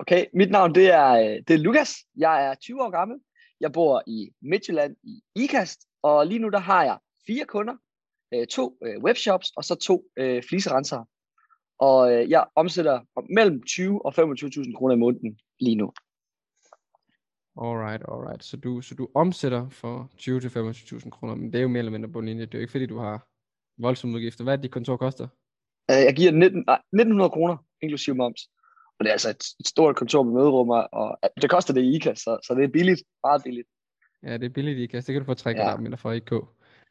[0.00, 1.94] Okay, mit navn det er, øh, det er Lukas.
[2.16, 3.18] Jeg er 20 år gammel.
[3.60, 7.76] Jeg bor i Midtjylland i IKAST, og lige nu der har jeg fire kunder,
[8.34, 10.04] øh, to øh, webshops og så to
[10.48, 11.06] fliserensere.
[11.78, 13.00] Og jeg omsætter
[13.34, 15.92] mellem 20 og 25.000 kroner i måneden lige nu.
[17.62, 18.44] Alright, alright.
[18.44, 21.78] Så du, så du omsætter for 20 til 25.000 kroner, men det er jo mere
[21.78, 22.46] eller mindre på linje.
[22.46, 23.26] Det er jo ikke fordi, du har
[23.78, 24.44] voldsomme udgifter.
[24.44, 25.28] Hvad er det, dit kontor koster?
[25.88, 28.40] Jeg giver 19, 1900 kroner, inklusive moms.
[29.00, 31.94] Og det er altså et, et stort kontor med møderum, og det koster det i
[31.96, 33.68] IKA, så, så det er billigt, meget billigt.
[34.22, 35.76] Ja, det er billigt i IKA, det kan du få tre ja.
[35.76, 36.32] mindre for IK.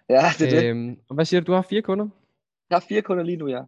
[0.10, 1.00] Ja, det er øhm, det.
[1.10, 2.08] Og hvad siger du, du har fire kunder?
[2.70, 3.62] Jeg har fire kunder lige nu, ja.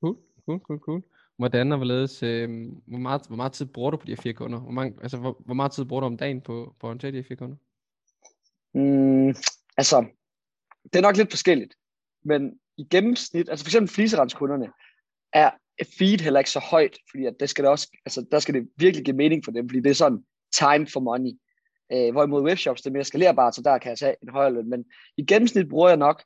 [0.00, 1.02] Cool, cool, cool, cool.
[1.36, 2.48] Hvordan og hvorledes, øh,
[2.86, 4.60] hvor, meget, hvor meget tid bruger du på de her fire kunder?
[4.60, 7.10] Hvor, mange, altså, hvor, hvor meget tid bruger du om dagen på, på at håndtere
[7.10, 7.56] de her fire kunder?
[8.74, 9.34] Mm,
[9.76, 10.06] altså,
[10.84, 11.74] det er nok lidt forskelligt.
[12.24, 14.72] Men i gennemsnit, altså for eksempel fliserenskunderne,
[15.32, 15.50] er
[15.98, 18.68] feed heller ikke så højt, fordi at det skal det også, altså der skal det
[18.76, 20.24] virkelig give mening for dem, fordi det er sådan
[20.58, 21.32] time for money.
[21.92, 24.70] Øh, hvorimod webshops, det er mere skalerbart, så der kan jeg tage en højere løn.
[24.70, 24.84] Men
[25.16, 26.24] i gennemsnit bruger jeg nok,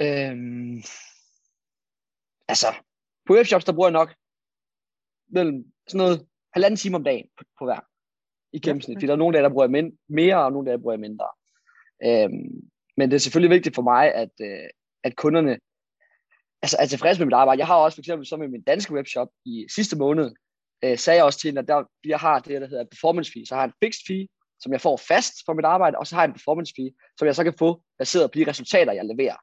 [0.00, 0.82] øhm,
[2.48, 2.66] altså
[3.26, 4.14] på webshops, der bruger jeg nok
[5.28, 7.80] mellem sådan noget halvanden time om dagen på, på hver
[8.52, 8.96] i gennemsnit.
[8.96, 11.00] Fordi der er nogle dage, der bruger jeg mere, og nogle dage, der bruger jeg
[11.00, 11.28] mindre.
[12.04, 14.68] Øhm, men det er selvfølgelig vigtigt for mig, at, øh,
[15.04, 15.58] at kunderne
[16.62, 17.58] altså, er tilfredse med mit arbejde.
[17.58, 20.30] Jeg har også for eksempel så med min danske webshop i sidste måned,
[20.84, 23.46] øh, sagde jeg også til hende, at der, jeg har det, der hedder performance fee.
[23.46, 24.26] Så har jeg en fixed fee,
[24.60, 27.26] som jeg får fast for mit arbejde, og så har jeg en performance fee, som
[27.26, 29.36] jeg så kan få baseret på de resultater, jeg leverer.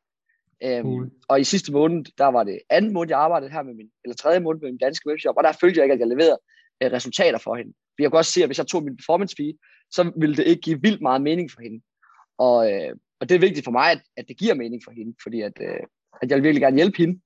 [0.64, 1.12] Øhm, cool.
[1.28, 4.16] Og i sidste måned, der var det anden måned, jeg arbejdede her med min, eller
[4.16, 6.40] tredje måned med min danske webshop, og der følte jeg ikke, at jeg leverede
[6.84, 7.74] øh, resultater for hende.
[7.74, 9.54] For jeg kunne også se, at hvis jeg tog min performance fee,
[9.92, 11.82] så ville det ikke give vildt meget mening for hende.
[12.38, 15.16] Og, øh, og det er vigtigt for mig, at, at det giver mening for hende,
[15.24, 15.84] fordi at, øh,
[16.22, 17.20] at jeg vil virkelig gerne hjælpe hende.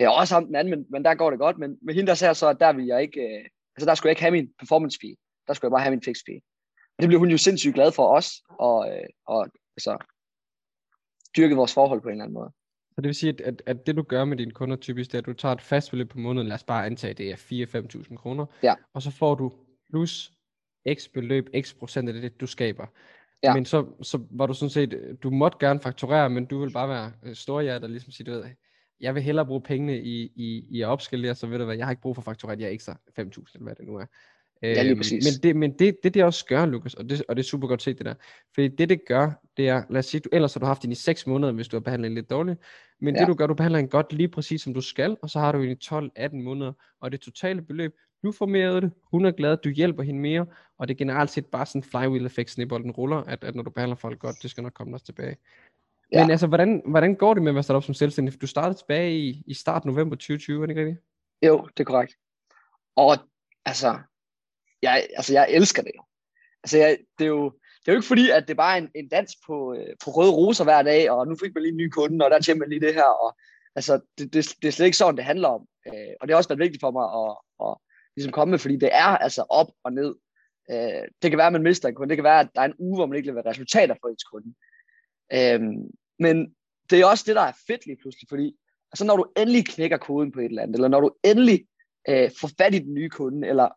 [0.00, 1.58] Øh, også ham den anden, men, men der går det godt.
[1.58, 3.44] Men med hende der sagde så, at der vil jeg ikke, øh,
[3.76, 5.16] altså der skulle jeg ikke have min performance fee.
[5.46, 6.40] Der skulle jeg bare have min fixed fee.
[6.96, 8.28] Og det blev hun jo sindssygt glad for os,
[8.58, 9.98] og, øh, og altså,
[11.36, 12.52] dyrke vores forhold på en eller anden måde.
[12.94, 15.18] Så det vil sige, at, at, at det du gør med dine kunder typisk, det
[15.18, 17.36] er, at du tager et fast beløb på måneden, lad os bare antage, det er
[17.36, 18.74] 4-5.000 kroner, ja.
[18.94, 19.52] og så får du
[19.90, 20.32] plus
[20.94, 22.86] x beløb, x procent af det, du skaber.
[23.42, 23.54] Ja.
[23.54, 26.88] Men så, så var du sådan set, du måtte gerne fakturere, men du vil bare
[26.88, 28.44] være øh, storhjertet og ligesom sige, du ved,
[29.00, 31.86] jeg vil hellere bruge pengene i, i, i at opskalere, så ved du hvad, jeg
[31.86, 34.06] har ikke brug for at fakturere de her ekstra 5.000, eller hvad det nu er.
[34.62, 35.24] Ja, lige øhm, præcis.
[35.24, 37.68] Men, det, men det, det, det også gør, Lukas, og det, og det er super
[37.68, 38.14] godt set det der,
[38.54, 40.92] fordi det, det gør, det er, lad os sige, du, ellers har du haft den
[40.92, 42.58] i 6 måneder, hvis du har behandlet en lidt dårligt,
[43.00, 43.20] men ja.
[43.20, 45.52] det du gør, du behandler en godt lige præcis som du skal, og så har
[45.52, 49.24] du en i 12-18 måneder, og det totale beløb, du får mere af det, hun
[49.24, 50.46] er glad, du hjælper hende mere,
[50.78, 53.70] og det er generelt set bare sådan en flywheel-effekt, snibbolden ruller, at, at når du
[53.70, 55.36] behandler folk godt, det skal nok komme dig tilbage.
[56.12, 56.22] Ja.
[56.22, 58.40] Men altså, hvordan, hvordan går det med at starte op som selvstændig?
[58.40, 61.04] Du startede tilbage i, i start november 2020, er det ikke rigtigt?
[61.42, 62.16] Jo, det er korrekt.
[62.96, 63.16] Og
[63.64, 63.98] altså,
[64.82, 66.02] jeg, altså, jeg elsker det jo.
[66.64, 68.90] Altså, jeg, det, er jo, det er jo ikke fordi, at det bare er en,
[68.94, 71.76] en dans på, øh, på røde roser hver dag, og nu fik man lige en
[71.76, 73.10] ny kunde, og der tjener man lige det her.
[73.24, 73.36] Og,
[73.74, 75.66] altså, det, det, det er slet ikke sådan, det handler om.
[75.86, 77.36] Øh, og det har også været vigtigt for mig at
[78.16, 80.14] ligesom komme med, fordi det er altså op og ned.
[80.70, 82.08] Øh, det kan være, at man mister en kunde.
[82.08, 84.24] Det kan være, at der er en uge, hvor man ikke leverer resultater for ens
[84.24, 84.54] kunde.
[85.32, 85.60] Øh,
[86.18, 86.54] men
[86.90, 88.56] det er også det, der er fedt lige pludselig, fordi
[88.92, 91.66] altså, når du endelig knækker koden på et eller andet, eller når du endelig
[92.08, 93.68] øh, får fat i den nye kunde, eller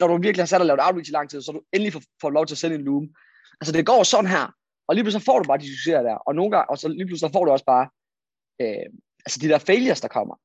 [0.00, 2.02] når du virkelig har sat og lavet outreach i lang tid, så du endelig får,
[2.20, 3.08] får lov til at sende en loom.
[3.60, 4.54] Altså det går sådan her,
[4.86, 7.06] og lige pludselig får du bare de succeser der, og nogle gange, og så lige
[7.06, 7.88] pludselig får du også bare
[8.60, 8.86] øh,
[9.26, 10.36] altså de der failures, der kommer.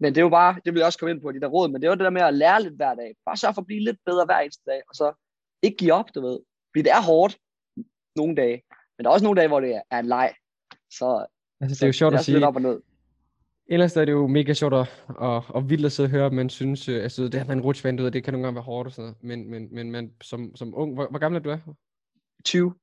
[0.00, 1.68] Men det er jo bare, det vil jeg også komme ind på, de der råd,
[1.68, 3.14] men det er jo det der med at lære lidt hver dag.
[3.24, 5.12] Bare sørge for at blive lidt bedre hver eneste dag, og så
[5.62, 6.38] ikke give op, du ved.
[6.70, 7.38] Fordi det er hårdt
[8.16, 8.62] nogle dage,
[8.94, 10.34] men der er også nogle dage, hvor det er en leg.
[10.90, 11.26] Så,
[11.60, 12.46] altså, det er jo sjovt at sige.
[12.46, 12.80] Op og ned.
[13.70, 16.50] Ellers er det jo mega sjovt at, og, og vildt at sidde og høre, men
[16.50, 18.92] synes, øh, altså det her med en rutsvand, det kan nogle gange være hårdt og
[18.92, 19.24] sådan noget.
[19.24, 21.50] Men, men, men man, som, som ung, hvor, hvor gammel er du?
[21.50, 21.58] Er?
[22.44, 22.74] 20.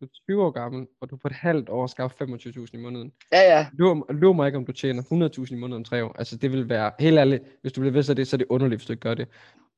[0.00, 3.12] Du er 20 år gammel, og du på et halvt år skaffe 25.000 i måneden.
[3.32, 3.66] Ja, ja.
[4.12, 6.14] Lur, mig ikke, om du tjener 100.000 i måneden om tre år.
[6.18, 8.46] Altså det vil være, helt ærligt, hvis du bliver ved så det, så er det
[8.50, 9.28] underligt, hvis du ikke gør det.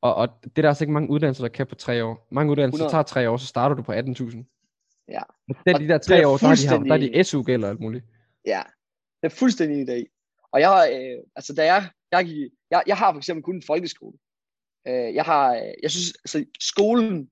[0.01, 2.27] Og, og det er der altså ikke mange uddannelser, der kan på tre år.
[2.31, 2.93] Mange uddannelser 100.
[2.93, 5.05] tager tre år, så starter du på 18.000.
[5.09, 5.23] Ja.
[5.49, 7.81] Det er de der tre år, der er de, der er de SU gælder alt
[7.81, 8.05] muligt.
[8.47, 8.63] Ja,
[9.23, 10.07] det er fuldstændig i dag.
[10.53, 14.19] Og jeg, øh, altså da jeg, jeg, jeg, jeg har for eksempel kun en folkeskole.
[14.89, 17.31] Øh, jeg har, jeg synes, altså skolen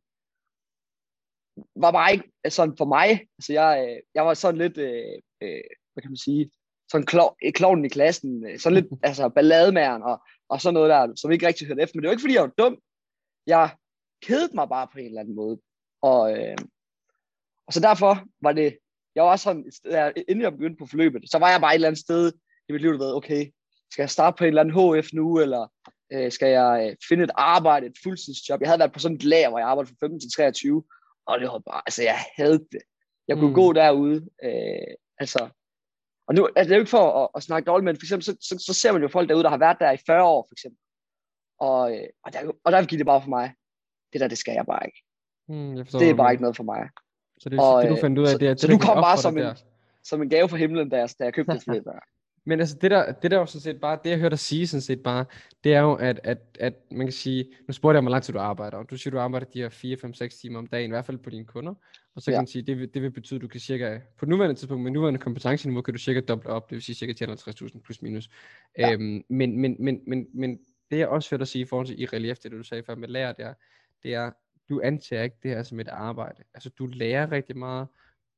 [1.77, 3.09] var bare ikke sådan for mig.
[3.39, 6.51] Altså jeg, øh, jeg var sådan lidt, øh, øh, hvad kan man sige,
[6.91, 11.15] sådan klo, klovnen i klassen, øh, sådan lidt altså ballademæren og, og sådan noget der,
[11.17, 11.97] som ikke rigtig hørte efter.
[11.97, 12.79] Men det var ikke, fordi jeg var dum.
[13.47, 13.71] Jeg
[14.23, 15.61] kedede mig bare på en eller anden måde.
[16.03, 16.57] Og, øh,
[17.67, 18.79] og så derfor var det,
[19.15, 19.65] jeg var også sådan,
[20.29, 22.33] inden jeg begyndte på forløbet, så var jeg bare et eller andet sted
[22.69, 23.53] i mit liv, der ved, okay,
[23.93, 25.69] skal jeg starte på en eller anden HF nu, eller
[26.13, 28.61] Øh, skal jeg øh, finde et arbejde, et fuldtidsjob?
[28.61, 30.85] Jeg havde været på sådan et lager, hvor jeg arbejdede fra 15 til 23,
[31.27, 32.83] og det var bare, altså jeg havde det.
[33.29, 33.55] Jeg kunne mm.
[33.55, 35.49] gå derude, øh, altså,
[36.29, 38.25] og nu, altså, det er jo ikke for at, at snakke dårligt, men for eksempel,
[38.25, 40.47] så, så, så, ser man jo folk derude, der har været der i 40 år,
[40.49, 40.81] for eksempel.
[41.61, 43.55] Og, øh, og, der, og der gik det bare for mig.
[44.13, 45.03] Det der, det skal jeg bare ikke.
[45.49, 46.89] Mm, jeg forstår, det er bare ikke noget for mig.
[47.41, 49.19] Så det, og, det du fandt ud af, så, det er, så, du kom bare
[49.19, 49.57] som en,
[50.05, 52.01] som en gave fra himlen, da jeg, da jeg købte det der.
[52.47, 54.67] Men altså det der, det der jo sådan set bare, det jeg hørte dig sige
[54.67, 55.25] sådan set bare,
[55.65, 58.33] det er jo, at, at, at man kan sige, nu spurgte jeg, hvor lang tid
[58.35, 60.91] du arbejder, og du siger, du arbejder de her 4, 5, 6 timer om dagen,
[60.91, 61.75] i hvert fald på dine kunder,
[62.15, 62.41] og så kan ja.
[62.41, 64.91] man sige, det vil, det vil betyde, at du kan cirka, på nuværende tidspunkt, med
[64.91, 68.29] nuværende kompetenceniveau, kan du cirka doble op, det vil sige cirka 50.000 plus minus.
[68.79, 68.93] Ja.
[68.93, 70.59] Øhm, men, men, men, men, men
[70.91, 72.95] det jeg også hørte dig sige i forhold til i relief, det du sagde før
[72.95, 73.55] med lærer, det er,
[74.03, 74.31] det er,
[74.69, 76.43] du antager ikke det her som et arbejde.
[76.55, 77.87] Altså du lærer rigtig meget,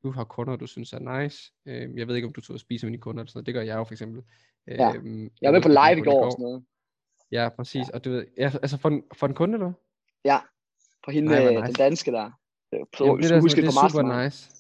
[0.03, 1.53] du har kunder, du synes er nice.
[1.67, 3.47] Øh, jeg ved ikke, om du tog og spiser med dine kunder eller sådan noget.
[3.47, 4.23] Det gør jeg jo for eksempel.
[4.67, 4.95] Ja.
[4.95, 6.65] Øhm, jeg var med på live i går og sådan noget.
[7.33, 7.89] Ja, præcis.
[7.89, 7.95] Ja.
[7.95, 9.73] Og du ved, ja, altså for en, for en kunde, eller
[10.25, 10.39] Ja,
[11.05, 11.67] for hende, Nej, nice.
[11.67, 12.31] den danske der.
[12.99, 14.51] På, Jamen, det, der, huske det, det er super nice.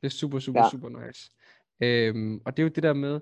[0.00, 0.70] Det er super, super, ja.
[0.70, 1.30] super nice.
[1.80, 3.20] Øhm, og det er jo det der med,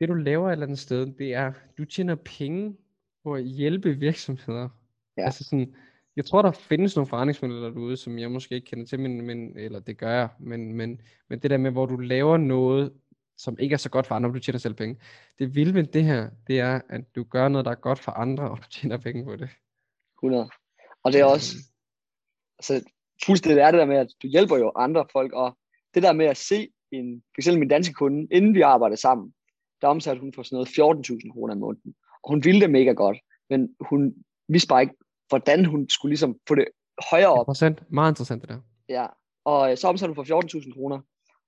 [0.00, 2.76] det du laver et eller andet sted, det er, du tjener penge
[3.24, 4.68] på at hjælpe virksomheder.
[5.16, 5.24] Ja.
[5.24, 5.76] Altså sådan,
[6.16, 9.58] jeg tror, der findes nogle forretningsmodeller derude, som jeg måske ikke kender til, men, men,
[9.58, 12.92] eller det gør jeg, men, men, men det der med, hvor du laver noget,
[13.36, 15.00] som ikke er så godt for andre, du tjener selv penge.
[15.38, 18.12] Det vilde ved det her, det er, at du gør noget, der er godt for
[18.12, 19.48] andre, og du tjener penge på det.
[20.18, 20.50] 100.
[21.02, 21.56] Og det er også,
[22.58, 22.90] altså,
[23.26, 25.58] fuldstændig er det der med, at du hjælper jo andre folk, og
[25.94, 29.34] det der med at se en, for eksempel min danske kunde, inden vi arbejdede sammen,
[29.80, 31.94] der omsatte hun for sådan noget 14.000 kroner i måneden.
[32.22, 33.18] Og hun ville det mega godt,
[33.50, 34.14] men hun
[34.48, 34.94] vidste bare ikke,
[35.28, 36.64] hvordan hun skulle ligesom få det
[37.10, 37.46] højere op.
[37.46, 37.82] Procent.
[37.92, 38.60] Meget interessant det der.
[38.88, 39.06] Ja,
[39.44, 41.00] og øh, så omsatte hun for 14.000 kroner.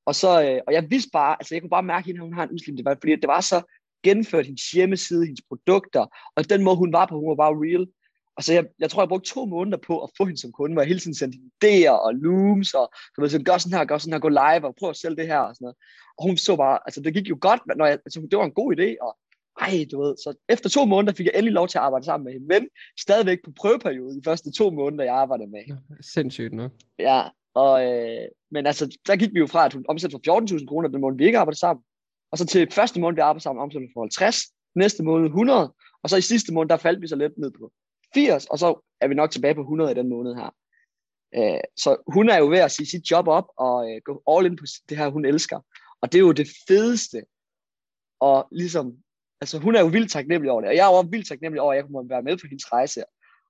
[0.06, 2.42] Og, så, øh, og jeg vidste bare, altså jeg kunne bare mærke, at hun har
[2.42, 3.62] en udslim var, fordi det var så
[4.02, 7.86] genført hendes hjemmeside, hendes produkter, og den måde, hun var på, hun var bare real.
[8.36, 10.72] Og så jeg, jeg tror, jeg brugte to måneder på at få hende som kunde,
[10.72, 12.86] hvor jeg hele tiden sendte idéer og looms, og
[13.16, 15.16] du ved, så gør sådan her, gør sådan her, gå live, og prøv at sælge
[15.16, 15.76] det her, og sådan noget.
[16.18, 18.60] Og hun så bare, altså det gik jo godt, når jeg, altså, det var en
[18.60, 19.12] god idé, og
[19.60, 22.24] ej, du ved, så efter to måneder fik jeg endelig lov til at arbejde sammen
[22.24, 22.68] med hende, men
[23.00, 25.80] stadigvæk på prøveperiode de første to måneder, jeg arbejdede med hende.
[26.00, 26.70] Sindssygt nok.
[26.98, 27.22] Ja,
[27.54, 30.88] og, øh, men altså, der gik vi jo fra, at hun omsatte for 14.000 kroner
[30.88, 31.84] den måned, vi ikke arbejdede sammen,
[32.32, 34.36] og så til første måned, vi arbejdede sammen, omsatte for 50,
[34.74, 37.72] næste måned 100, og så i sidste måned, der faldt vi så lidt ned på
[38.14, 40.50] 80, og så er vi nok tilbage på 100 i den måned her.
[41.34, 44.46] Øh, så hun er jo ved at sige sit job op, og øh, gå all
[44.46, 45.60] in på det her, hun elsker.
[46.00, 47.22] Og det er jo det fedeste,
[48.20, 48.96] og ligesom
[49.40, 51.72] altså hun er jo vildt taknemmelig over det, og jeg er jo vildt taknemmelig over,
[51.72, 53.04] at jeg kunne være med på hendes rejse,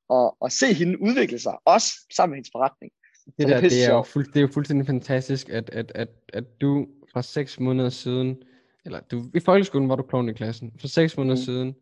[0.08, 2.92] og, og se hende udvikle sig, også sammen med hendes forretning.
[3.38, 6.08] Det, der, det, det, er jo fuld, det er jo fuldstændig fantastisk, at, at, at,
[6.32, 8.42] at du fra seks måneder siden,
[8.84, 11.42] eller du, i folkeskolen var du klovn i klassen, for seks måneder mm.
[11.42, 11.74] siden,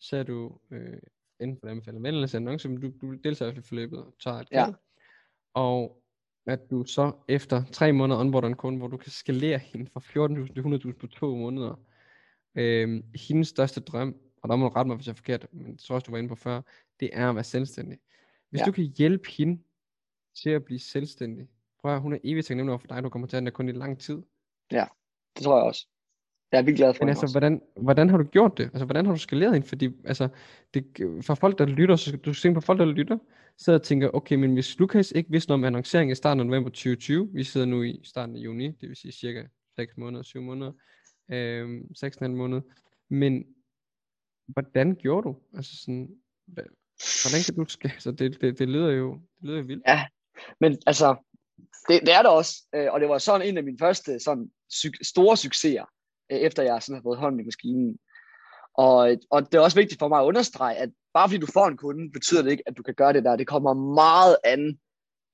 [0.00, 0.98] så er du øh,
[1.40, 4.66] inden for anbefalet meldelse annonce, men du, du deltager i forløbet og tager et ja.
[5.54, 6.04] og
[6.46, 10.00] at du så efter tre måneder onboarder en kunde, hvor du kan skalere hende fra
[10.00, 11.80] 14.000 til 100.000 på to måneder,
[12.54, 15.72] Øh, hendes største drøm, og der må du rette mig, hvis jeg er forkert, men
[15.72, 16.62] det tror også, du var inde på før,
[17.00, 17.98] det er at være selvstændig.
[18.50, 18.64] Hvis ja.
[18.64, 19.62] du kan hjælpe hende
[20.42, 21.48] til at blive selvstændig,
[21.80, 23.72] prøv at hun er evigt taknemmelig over for dig, du kommer til at kun i
[23.72, 24.22] lang tid.
[24.72, 24.84] Ja,
[25.36, 25.86] det tror jeg også.
[26.52, 28.64] Jeg er virkelig glad for Men altså, hvordan, hvordan har du gjort det?
[28.64, 29.66] Altså, hvordan har du skaleret hende?
[29.66, 30.28] Fordi, altså,
[30.74, 30.84] det,
[31.22, 33.18] for folk, der lytter, så du se på folk, der lytter,
[33.58, 36.46] sidder og tænker, okay, men hvis Lukas ikke vidste noget om annoncering i starten af
[36.46, 39.42] november 2020, vi sidder nu i starten af juni, det vil sige cirka
[39.76, 40.72] 6 måneder, 7 måneder,
[41.30, 42.62] øh, 6,5 måned.
[43.08, 43.44] Men
[44.46, 45.36] hvordan gjorde du?
[45.56, 46.16] Altså sådan,
[46.46, 47.88] hvordan kan du ske?
[47.88, 49.82] Så altså, det, det, det lyder jo det lyder jo vildt.
[49.86, 50.06] Ja,
[50.60, 51.16] men altså,
[51.88, 52.62] det, det er det også.
[52.74, 54.50] Øh, og det var sådan en af mine første sådan,
[55.02, 55.84] store succeser,
[56.32, 57.98] øh, efter jeg sådan har fået hånden i maskinen.
[58.74, 61.66] Og, og det er også vigtigt for mig at understrege, at bare fordi du får
[61.66, 63.36] en kunde, betyder det ikke, at du kan gøre det der.
[63.36, 64.78] Det kommer meget an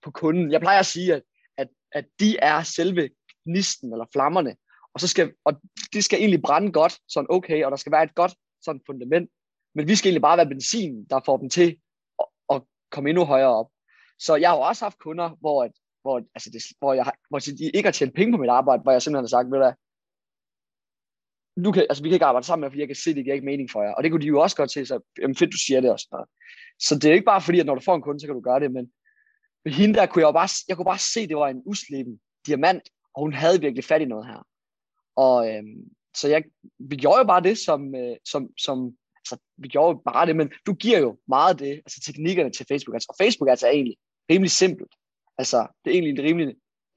[0.02, 0.52] på kunden.
[0.52, 1.22] Jeg plejer at sige, at,
[1.56, 3.10] at, at de er selve
[3.46, 4.56] gnisten eller flammerne,
[4.94, 5.60] og, så skal, og
[5.92, 9.30] det skal egentlig brænde godt, sådan okay, og der skal være et godt sådan fundament.
[9.74, 11.76] Men vi skal egentlig bare være benzin, der får dem til
[12.18, 13.70] at, at komme endnu højere op.
[14.18, 17.38] Så jeg har jo også haft kunder, hvor, at, hvor, altså det, hvor, jeg, hvor
[17.38, 19.72] de ikke har tjent penge på mit arbejde, hvor jeg simpelthen har sagt, ved du
[21.64, 23.34] du kan, altså, vi kan ikke arbejde sammen med, fordi jeg kan se, det giver
[23.34, 23.92] ikke mening for jer.
[23.92, 26.00] Og det kunne de jo også godt se, så jamen, fedt, du siger det og
[26.00, 26.28] sådan noget.
[26.78, 28.40] Så det er ikke bare fordi, at når du får en kunde, så kan du
[28.40, 28.92] gøre det, men
[29.64, 31.62] med hende der kunne jeg jo bare, jeg kunne bare se, at det var en
[31.66, 32.82] usleben diamant,
[33.14, 34.46] og hun havde virkelig fat i noget her.
[35.24, 35.80] Og øhm,
[36.18, 36.42] så jeg,
[36.78, 38.78] vi gjorde jo bare det, som, øh, som, som
[39.20, 42.52] altså, vi gjorde jo bare det, men du giver jo meget af det, altså teknikkerne
[42.52, 43.96] til Facebook ads, og Facebook ads er egentlig
[44.30, 44.92] rimelig simpelt.
[45.38, 46.48] Altså, det er egentlig en rimelig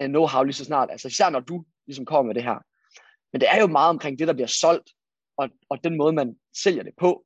[0.04, 2.60] uh, know-how lige så snart, altså især når du ligesom kommer med det her.
[3.32, 4.90] Men det er jo meget omkring det, der bliver solgt,
[5.38, 7.26] og, og den måde, man sælger det på.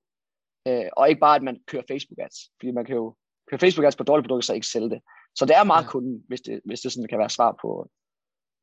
[0.68, 3.16] øh, og ikke bare, at man kører Facebook ads, fordi man kan jo
[3.50, 5.02] køre Facebook ads på dårlige produkter, så ikke sælge det.
[5.36, 7.90] Så det er meget kunden, hvis det, hvis det sådan kan være svar på,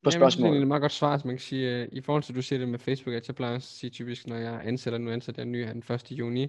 [0.04, 0.52] på spørgsmålet.
[0.52, 1.82] Det er et meget godt svar, som man kan sige.
[1.82, 3.90] Øh, I forhold til, at du siger det med Facebook ads, jeg plejer at sige
[3.90, 6.12] typisk, når jeg ansætter, nu ansætter jeg ny her den 1.
[6.12, 6.49] juni,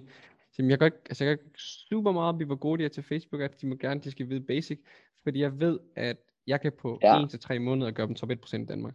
[0.52, 1.48] så jeg kan ikke, altså jeg kan
[1.88, 4.10] super meget op i, hvor gode de er til Facebook, at de må gerne, de
[4.10, 4.80] skal vide basic,
[5.22, 7.22] fordi jeg ved, at jeg kan på ja.
[7.22, 8.94] 1-3 måneder gøre dem top 1% i Danmark.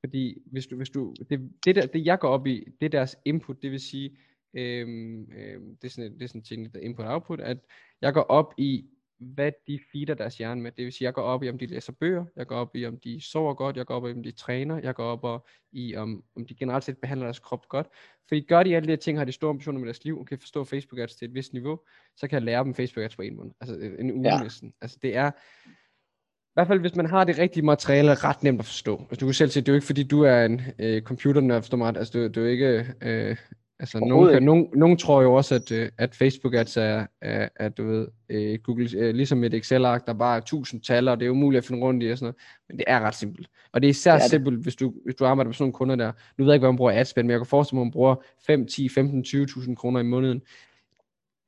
[0.00, 2.90] Fordi hvis du, hvis du, det, det, der, det jeg går op i, det er
[2.90, 4.16] deres input, det vil sige,
[4.54, 6.42] øhm, øhm, det, er sådan, det er sådan
[6.74, 7.58] en input-output, at
[8.00, 8.84] jeg går op i,
[9.18, 10.72] hvad de feeder deres hjerne med.
[10.72, 12.86] Det vil sige, jeg går op i, om de læser bøger, jeg går op i,
[12.86, 15.46] om de sover godt, jeg går op i, om de træner, jeg går op og,
[15.72, 17.86] i, om, om de generelt set behandler deres krop godt.
[18.28, 20.26] Fordi gør de alle de her ting, har de store ambitioner med deres liv, og
[20.26, 21.80] kan forstå Facebook ads til et vist niveau,
[22.16, 23.52] så kan jeg lære dem Facebook ads på en måned.
[23.60, 24.42] Altså en uge ja.
[24.42, 24.72] næsten.
[24.80, 28.64] Altså det er, i hvert fald hvis man har det rigtige materiale, ret nemt at
[28.64, 29.00] forstå.
[29.00, 31.62] Altså, du kan selv sige, det er jo ikke fordi, du er en øh, computernørd,
[31.62, 31.96] forstår mig.
[31.96, 33.36] Altså, du, du er ikke øh,
[33.78, 37.48] Altså, nogen, kan, nogen, nogen tror jo også, at, øh, at Facebook ads er, er,
[37.56, 41.20] er du ved, øh, Google, øh, ligesom et Excel-ark, der bare er tusind tal, og
[41.20, 42.36] det er umuligt at finde rundt i og sådan noget.
[42.68, 43.48] Men det er ret simpelt.
[43.72, 44.30] Og det er især er det.
[44.30, 46.12] simpelt, hvis du, hvis du arbejder med sådan nogle kunder der.
[46.38, 47.92] Nu ved jeg ikke, hvad man bruger adspend, men jeg kan forestille mig, at man
[47.92, 48.14] bruger
[48.46, 50.42] 5, 10, 15, 20.000 kroner i måneden.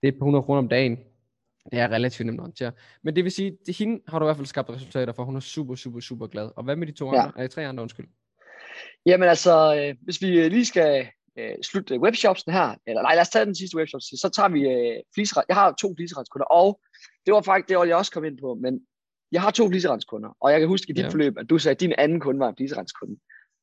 [0.02, 0.99] Det er på 100 kroner om dagen.
[1.73, 2.73] Det er relativt nemt at håndtere.
[3.02, 5.25] Men det vil sige, at hende har du i hvert fald skabt resultater for.
[5.25, 6.50] Hun er super, super, super glad.
[6.56, 7.23] Og hvad med de to ja.
[7.23, 7.42] andre?
[7.42, 8.06] Er tre andre, undskyld?
[9.06, 11.06] Jamen altså, hvis vi lige skal
[11.38, 14.61] øh, slutte webshopsen her, eller nej, lad os tage den sidste webshop, så tager vi
[14.61, 15.45] øh, fliseret.
[15.49, 16.80] Jeg har to fliserenskunder, og
[17.26, 18.80] det var faktisk det, jeg også kom ind på, men
[19.33, 21.09] jeg har to fliserendskunder, og jeg kan huske i dit ja.
[21.09, 23.16] forløb, at du sagde, at din anden kunde var en fliserendskunde.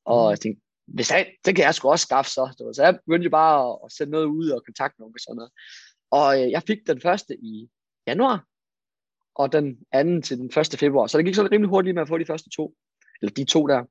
[0.05, 0.29] Og mm.
[0.29, 2.71] jeg tænkte, hvis jeg, det kan jeg sgu også skaffe så.
[2.75, 5.51] Så jeg begyndte bare at, at sætte noget ud og kontakte nogen og sådan noget.
[6.11, 7.69] Og øh, jeg fik den første i
[8.07, 8.45] januar,
[9.35, 10.79] og den anden til den 1.
[10.79, 11.07] februar.
[11.07, 12.75] Så det gik så rimelig hurtigt med at få de første to,
[13.21, 13.83] eller de to der.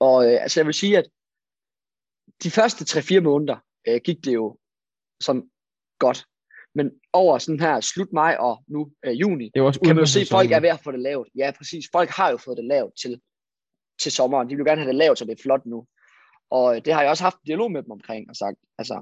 [0.00, 1.08] Og øh, altså jeg vil sige, at
[2.44, 3.56] de første 3-4 måneder
[3.88, 4.58] øh, gik det jo
[5.20, 5.50] sådan
[5.98, 6.24] godt.
[6.74, 10.10] Men over sådan her slut maj og nu øh, juni, det også kan man jo
[10.10, 11.28] se, at folk er ved at få det lavet.
[11.36, 11.84] Ja, præcis.
[11.92, 13.20] Folk har jo fået det lavet til,
[14.02, 14.50] til sommeren.
[14.50, 15.86] De vil gerne have det lavet, så det er flot nu.
[16.50, 18.96] Og øh, det har jeg også haft en dialog med dem omkring og sagt, altså,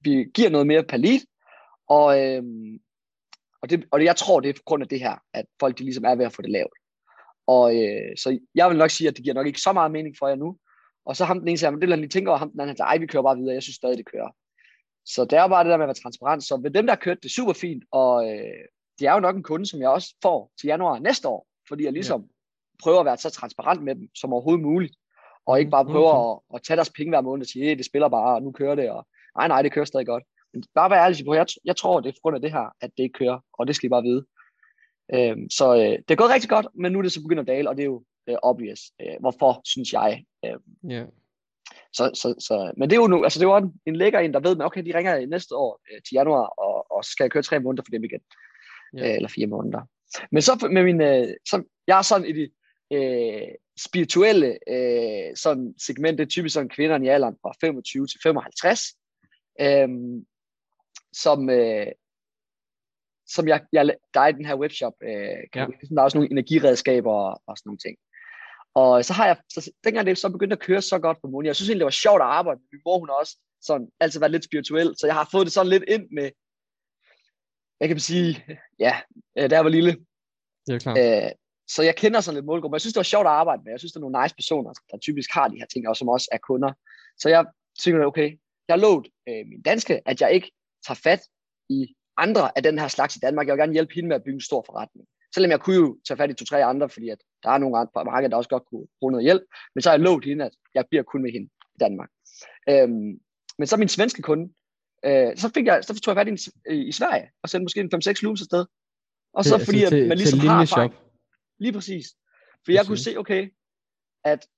[0.00, 1.20] vi giver noget mere lead,
[1.88, 2.42] og, øh,
[3.62, 5.78] og, det, og det, jeg tror, det er på grund af det her, at folk
[5.78, 6.74] de ligesom er ved at få det lavet.
[7.46, 10.16] Og øh, så jeg vil nok sige, at det giver nok ikke så meget mening
[10.18, 10.58] for jer nu,
[11.06, 12.86] og så ham den ene siger, det han lige tænke over, ham den anden, han
[12.86, 14.30] ej, vi kører bare videre, jeg synes stadig, det kører.
[15.04, 16.44] Så det er bare det der med at være transparent.
[16.44, 18.62] Så ved dem, der har kørt det super fint, og øh,
[18.98, 21.84] det er jo nok en kunde, som jeg også får til januar næste år, fordi
[21.84, 22.26] jeg ligesom ja.
[22.82, 24.94] prøver at være så transparent med dem, som overhovedet muligt,
[25.46, 26.54] og ikke bare prøver okay.
[26.54, 28.74] at, at tage deres penge hver måned og sige, det spiller bare, og nu kører
[28.74, 29.06] det, og
[29.38, 30.24] nej, nej, det kører stadig godt.
[30.52, 32.74] Men bare være ærlig på, jeg, jeg tror, det er på grund af det her,
[32.80, 34.24] at det ikke kører, og det skal I bare vide.
[35.14, 37.46] Øhm, så øh, det er gået rigtig godt, men nu er det så begyndt at
[37.46, 38.80] dale, og det er jo øh, obvious.
[39.00, 40.24] Øh, hvorfor, synes jeg.
[40.44, 41.06] Øh, yeah.
[41.92, 44.32] Så, så, så, men det er jo nu, altså det var en, en lækker en,
[44.32, 47.30] der ved, at okay, de ringer næste år øh, til januar, og, og skal jeg
[47.30, 48.20] køre tre måneder for dem igen.
[48.98, 49.10] Yeah.
[49.10, 49.80] Øh, eller fire måneder.
[50.30, 52.50] Men så med min, øh, så, jeg er sådan i de
[52.92, 58.20] øh, spirituelle øh, sådan segment, det er typisk sådan kvinder i alderen fra 25 til
[58.22, 58.80] 55,
[59.60, 59.88] øh,
[61.12, 61.86] som, øh,
[63.26, 65.94] som jeg, jeg, der er i den her webshop, øh, kan ja.
[65.94, 67.96] der er også nogle energiredskaber og, og sådan nogle ting.
[68.80, 71.46] Og så har jeg, så, dengang det så begyndte at køre så godt på månen,
[71.46, 72.68] jeg synes egentlig, det var sjovt at arbejde med.
[72.72, 75.52] Min mor, hun har også sådan, altid været lidt spirituel, så jeg har fået det
[75.52, 76.30] sådan lidt ind med,
[77.80, 78.30] jeg kan sige,
[78.78, 78.94] ja,
[79.38, 79.92] øh, da jeg var lille.
[80.68, 80.96] Ja, klar.
[80.96, 81.30] Æh, øh,
[81.68, 82.74] så jeg kender sådan lidt målgruppe.
[82.74, 83.72] Jeg synes, det var sjovt at arbejde med.
[83.72, 86.08] Jeg synes, det er nogle nice personer, der typisk har de her ting, og som
[86.08, 86.72] også er kunder.
[87.18, 87.44] Så jeg
[87.82, 88.28] tænker, okay,
[88.68, 90.50] jeg har lovet øh, min danske, at jeg ikke
[90.86, 91.22] tager fat
[91.68, 93.46] i andre af den her slags i Danmark.
[93.46, 95.06] Jeg vil gerne hjælpe hende med at bygge en stor forretning.
[95.36, 97.90] Selvom jeg kunne jo tage fat i to-tre andre, fordi at der er nogle andre
[97.94, 99.42] på markedet, der også godt kunne bruge noget hjælp.
[99.74, 102.10] Men så har jeg lovet hende, at jeg bliver kun med hende i Danmark.
[102.68, 103.20] Øhm,
[103.58, 104.52] men så min svenske kunde,
[105.04, 107.80] øh, så, fik jeg, så tog jeg fat i, i, i Sverige, og sendte måske
[107.80, 108.66] en 5-6 loops afsted.
[109.32, 110.94] Og så fordi, at man ligesom har erfaring.
[111.58, 112.06] Lige præcis.
[112.64, 113.42] For jeg kunne se, okay,
[114.24, 114.48] at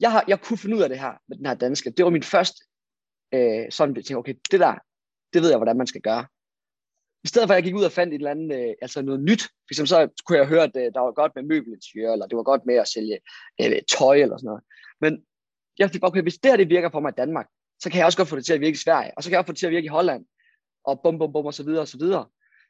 [0.00, 1.90] jeg, har, jeg kunne finde ud af det her med den her danske.
[1.90, 2.64] Det var min første
[3.34, 4.74] øh, sådan, tænkte, okay, det der,
[5.32, 6.26] det ved jeg, hvordan man skal gøre.
[7.24, 9.20] I stedet for, at jeg gik ud og fandt et eller andet, øh, altså noget
[9.20, 12.26] nyt, for eksempel så kunne jeg høre, at øh, der var godt med møbelinteriør, eller
[12.26, 13.18] det var godt med at sælge
[13.60, 14.62] øh, tøj eller sådan noget.
[15.00, 15.22] Men
[15.78, 17.48] jeg fik bare, okay, hvis det her det virker for mig i Danmark,
[17.80, 19.32] så kan jeg også godt få det til at virke i Sverige, og så kan
[19.32, 20.24] jeg også få det til at virke i Holland,
[20.84, 22.26] og bum, bum, bum, og så videre, og så videre.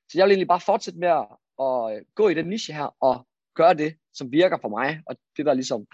[0.09, 1.27] Så jeg vil egentlig bare fortsætte med at,
[1.61, 5.17] at øh, gå i den niche her, og gøre det, som virker for mig, og
[5.37, 5.87] det der ligesom,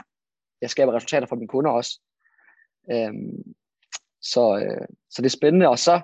[0.60, 2.00] jeg skaber resultater for mine kunder også.
[2.92, 3.54] Øhm,
[4.22, 6.00] så, øh, så det er spændende, og så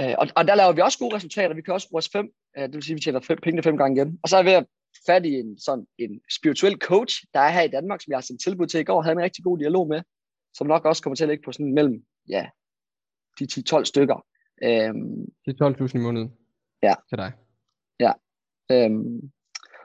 [0.00, 1.54] øh, og, og der laver vi også gode resultater.
[1.54, 3.62] Vi kan også bruge os fem, øh, det vil sige, at vi tjener fem, pengene
[3.62, 4.18] fem gange igen.
[4.22, 4.66] Og så er vi ved at
[5.06, 8.22] fat i en, sådan, en spirituel coach, der er her i Danmark, som jeg har
[8.22, 10.02] sendt tilbud til i går, og havde en rigtig god dialog med,
[10.54, 12.46] som nok også kommer til at ligge på sådan mellem ja,
[13.38, 14.26] de 10-12 stykker.
[14.62, 16.32] Øhm, Det er 12.000 i måneden.
[16.82, 16.94] Ja.
[17.08, 17.32] Til dig.
[18.72, 19.30] Øhm,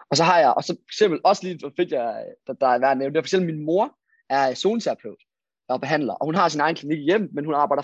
[0.10, 2.68] og så har jeg, og så for eksempel også lige, hvor fedt jeg, der, der
[2.68, 3.98] er værd at nævne, det er for eksempel min mor
[4.30, 5.22] er zoneterapeut
[5.68, 7.84] og behandler, og hun har sin egen klinik hjem, men hun arbejder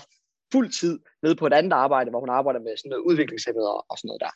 [0.52, 3.86] fuld tid nede på et andet arbejde, hvor hun arbejder med sådan noget udviklingshemmede og,
[3.90, 4.32] og sådan noget der,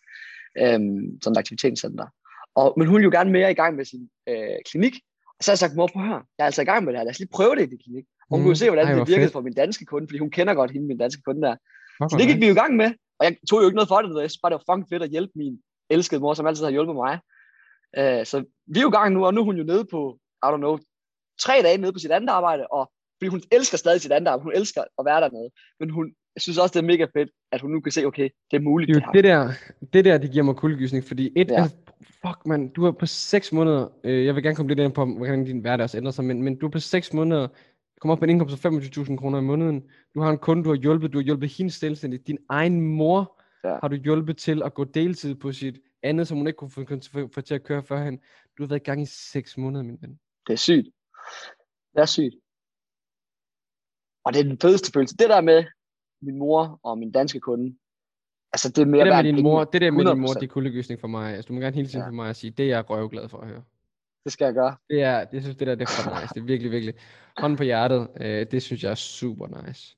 [0.63, 2.07] øhm, sådan et aktivitetscenter.
[2.55, 4.95] Og, men hun vil jo gerne mere i gang med sin øh, klinik,
[5.39, 6.93] og så har jeg sagt, mor, prøv at høre, jeg er altså i gang med
[6.93, 8.05] det her, lad os lige prøve det i din klinik.
[8.31, 9.33] Og hun Mm, kunne se, hvordan ej, det virkede fedt.
[9.33, 11.57] for min danske kunde, fordi hun kender godt hende, min danske kunde der.
[11.99, 13.89] Fuck, Så det gik vi jo i gang med, og jeg tog jo ikke noget
[13.89, 15.55] for det, jeg synes bare, det var fucking fedt at hjælpe min
[15.91, 17.15] elskede mor, som altid har hjulpet mig.
[18.01, 18.37] Uh, så
[18.73, 20.57] vi er jo i gang nu, og nu er hun jo nede på, I don't
[20.65, 20.79] know,
[21.41, 24.53] tre dage nede på sit andet arbejde, og fordi hun elsker stadig sit andet hun
[24.55, 27.71] elsker at være dernede, men hun jeg synes også, det er mega fedt, at hun
[27.71, 29.47] nu kan se, okay, det er muligt Det det, er det jo her.
[29.49, 29.55] det
[29.85, 31.63] der, det der, det giver mig kuldegysning, fordi et, Ja.
[31.63, 34.93] altså, fuck man, du har på 6 måneder, øh, jeg vil gerne komme lidt ind
[34.93, 37.49] på, hvordan din hverdag også ændrer sig, men, men du er på 6 måneder,
[38.01, 39.83] kommer op på en indkomst på 25.000 kroner i måneden,
[40.15, 43.41] du har en kunde, du har hjulpet, du har hjulpet hende selvstændigt, din egen mor
[43.65, 43.79] Ja.
[43.83, 46.85] har du hjulpet til at gå deltid på sit andet, som hun ikke kunne få,
[47.13, 48.19] få, få til at køre førhen.
[48.59, 50.19] Du har været i gang i 6 måneder, min ven.
[50.47, 50.87] Det er sygt.
[51.95, 52.35] Det er sygt.
[54.27, 55.17] Og det er den fedeste følelse.
[55.17, 55.65] Det der med
[56.23, 57.77] min mor og min danske kunde,
[58.53, 60.35] altså det er mere Det der med din mor, det der med din mor, 100%.
[60.35, 61.35] det er kuldegysning for mig.
[61.35, 62.07] Altså, du må gerne hele tiden Ja.
[62.09, 63.63] for mig at sige, det er jeg røvglad for at høre.
[64.25, 64.77] Det skal jeg gøre.
[64.91, 66.35] Det er, det synes det der, det er for nice.
[66.35, 66.95] Det er virkelig, virkelig.
[67.39, 69.97] Hånden på hjertet, øh, det synes jeg er super nice.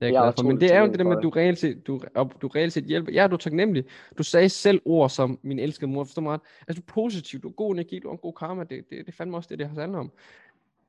[0.00, 0.42] Det er jeg Jeg glad for.
[0.48, 2.00] Men det er jo det der med, at du reelt set, du,
[2.42, 3.12] du reelt set hjælper.
[3.12, 3.84] Ja, du er taknemmelig.
[4.18, 6.04] Du sagde selv ord som min elskede mor.
[6.04, 6.40] Forstår mig ret?
[6.68, 8.62] Altså, du er positiv, du er god energi, du har en god karma.
[8.62, 10.12] Det, det, det er fandme også det, det handler om.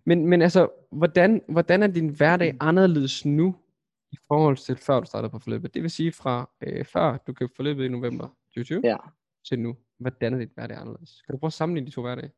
[0.05, 3.55] Men, men altså, hvordan, hvordan er din hverdag anderledes nu,
[4.11, 5.73] i forhold til før du startede på forløbet?
[5.73, 8.97] Det vil sige fra øh, før du købte forløbet i november 2020 Ja.
[9.47, 9.77] til nu.
[9.97, 11.21] Hvordan er dit hverdag anderledes?
[11.21, 12.31] Kan du prøve at sammenligne de to hverdage?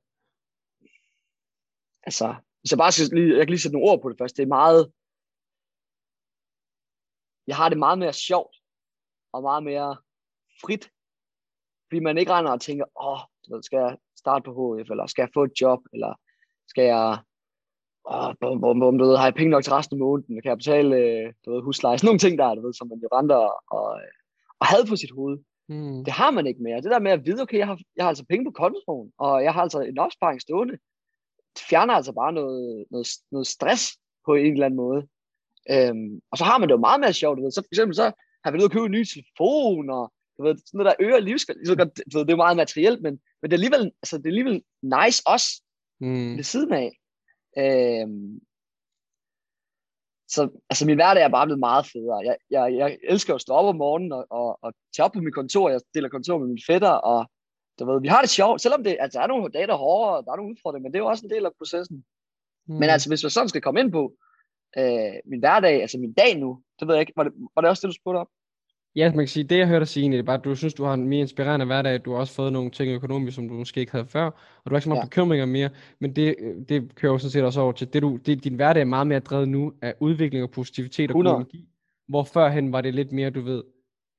[2.04, 4.38] Altså, hvis jeg bare skal lige, jeg kan lige sætte nogle ord på det først.
[4.38, 4.92] Det er meget,
[7.48, 8.56] jeg har det meget mere sjovt,
[9.34, 9.98] og meget mere
[10.62, 10.92] frit.
[11.88, 15.22] Fordi man ikke render og tænker, åh, ved, skal jeg starte på HF, eller skal
[15.22, 16.14] jeg få et job, eller
[16.68, 17.24] skal jeg,
[18.12, 20.50] åh, bum, bum, bum, du ved, har jeg penge nok til resten af måneden, kan
[20.50, 23.08] jeg betale, øh, du ved, husleje, sådan nogle ting der, du ved, som man jo
[23.18, 24.02] render og, og,
[24.60, 25.38] og havde på sit hoved.
[25.68, 26.04] Hmm.
[26.06, 26.82] Det har man ikke mere.
[26.82, 29.44] Det der med at vide, okay, jeg har, jeg har altså penge på kontoen, og
[29.44, 30.74] jeg har altså en opsparing stående,
[31.56, 35.02] det fjerner altså bare noget, noget, noget stress på en eller anden måde.
[35.72, 37.52] Øhm, og så har man det jo meget mere sjovt, du ved.
[37.52, 38.12] Så for eksempel så
[38.44, 41.20] har vi nødt at købe en ny telefon, og du ved, sådan noget, der øger
[41.20, 41.78] livskvalitet.
[42.14, 45.24] Det er jo meget materielt, men, men det, er alligevel, altså, det er alligevel nice
[45.26, 45.50] også
[46.00, 46.38] Hmm.
[46.38, 47.00] ved siden af.
[47.58, 48.40] Øhm,
[50.34, 52.22] så altså min hverdag er bare blevet meget federe.
[52.30, 55.20] Jeg, jeg, jeg elsker at stå op om morgenen og, og, og tage op på
[55.20, 55.70] mit kontor.
[55.70, 57.30] Jeg deler kontor med mine fætter, og
[57.80, 60.18] du ved, vi har det sjovt, selvom det altså, er nogle dage, der er hårdere,
[60.18, 62.06] og der er nogle udfordringer, men det er jo også en del af processen.
[62.68, 62.80] Hmm.
[62.80, 64.14] Men altså, hvis jeg sådan skal komme ind på
[64.78, 67.70] øh, min hverdag, altså min dag nu, det ved jeg ikke, var det, var det
[67.70, 68.30] også det, du spurgte om?
[68.96, 70.56] Ja, man kan sige, det jeg hørte dig sige egentlig, det er bare, at du
[70.56, 73.48] synes, du har en mere inspirerende hverdag, du har også fået nogle ting økonomisk, som
[73.48, 75.06] du måske ikke havde før, og du har ikke så mange Ja.
[75.06, 75.10] ja.
[75.10, 78.18] bekymringer mere, men det, øh, det kører jo sådan set også over til, det du,
[78.18, 81.36] det, din hverdag er meget mere drevet nu af udvikling og positivitet og god 100.
[81.36, 81.70] energi,
[82.08, 83.64] hvor førhen var det lidt mere, du ved,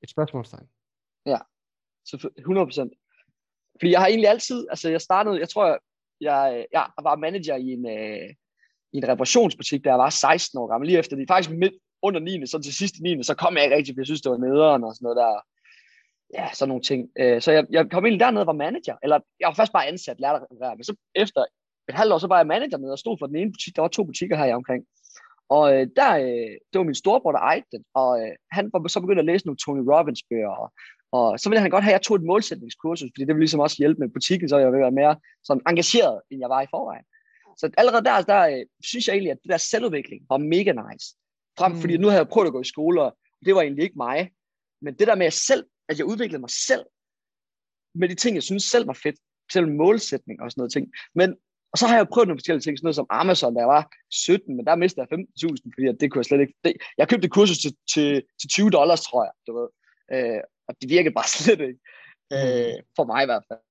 [0.02, 0.66] et spørgsmålstegn.
[2.04, 2.92] Så 100 procent.
[3.80, 5.78] Fordi jeg har egentlig altid, altså jeg startede, jeg tror, jeg,
[6.20, 8.30] jeg, jeg var manager i en, øh,
[8.92, 11.28] i en reparationsbutik, da jeg var 16 år gammel, lige efter det.
[11.28, 11.74] Faktisk midt
[12.06, 12.46] under 9.
[12.46, 13.22] så til sidste 9.
[13.22, 15.32] så kom jeg ikke rigtig, for jeg synes, det var nederen og sådan noget der.
[16.38, 17.00] Ja, sådan nogle ting.
[17.20, 18.96] Øh, så jeg, jeg kom egentlig dernede og var manager.
[19.02, 20.76] Eller jeg var først bare ansat, lærte at.
[20.78, 21.40] Men så efter
[21.88, 23.76] et halvt år, så var jeg manager med og stod for den ene butik.
[23.76, 24.82] Der var to butikker her i omkring.
[25.48, 27.84] Og øh, der, øh, det var min storebror, der ejede den.
[27.94, 30.54] Og øh, han var så begyndt at læse nogle Tony Robbins bøger.
[30.62, 30.68] Og,
[31.16, 33.60] og så ville han godt have, at jeg tog et målsætningskursus, fordi det ville ligesom
[33.66, 36.72] også hjælpe med butikken, så jeg ville være mere sådan engageret, end jeg var i
[36.74, 37.06] forvejen.
[37.60, 41.06] Så allerede der, der øh, synes jeg egentlig, at det der selvudvikling var mega nice.
[41.58, 41.80] Frem, mm.
[41.80, 44.32] Fordi nu havde jeg prøvet at gå i skole, og det var egentlig ikke mig.
[44.82, 46.84] Men det der med at selv, at jeg udviklede mig selv,
[47.94, 49.18] med de ting, jeg synes selv var fedt,
[49.52, 50.86] selv målsætning og sådan noget ting.
[51.14, 51.36] Men,
[51.72, 53.84] og så har jeg prøvet nogle forskellige ting, sådan noget som Amazon, da jeg var
[54.10, 56.54] 17, men der mistede jeg 15.000, fordi det kunne jeg slet ikke.
[56.64, 59.68] Det, jeg købte kursus til, til, til 20 dollars, tror jeg, du ved.
[60.14, 61.80] Øh, og det virkede bare slet ikke.
[62.36, 63.62] Øh, for mig i hvert fald.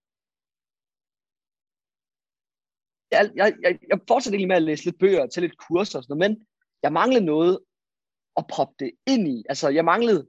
[3.15, 6.03] Jeg, jeg, jeg, jeg fortsatte egentlig med at læse lidt bøger til lidt kurser og
[6.03, 6.47] sådan noget, men
[6.83, 7.59] jeg manglede noget
[8.37, 9.43] at proppe det ind i.
[9.49, 10.27] Altså, jeg manglede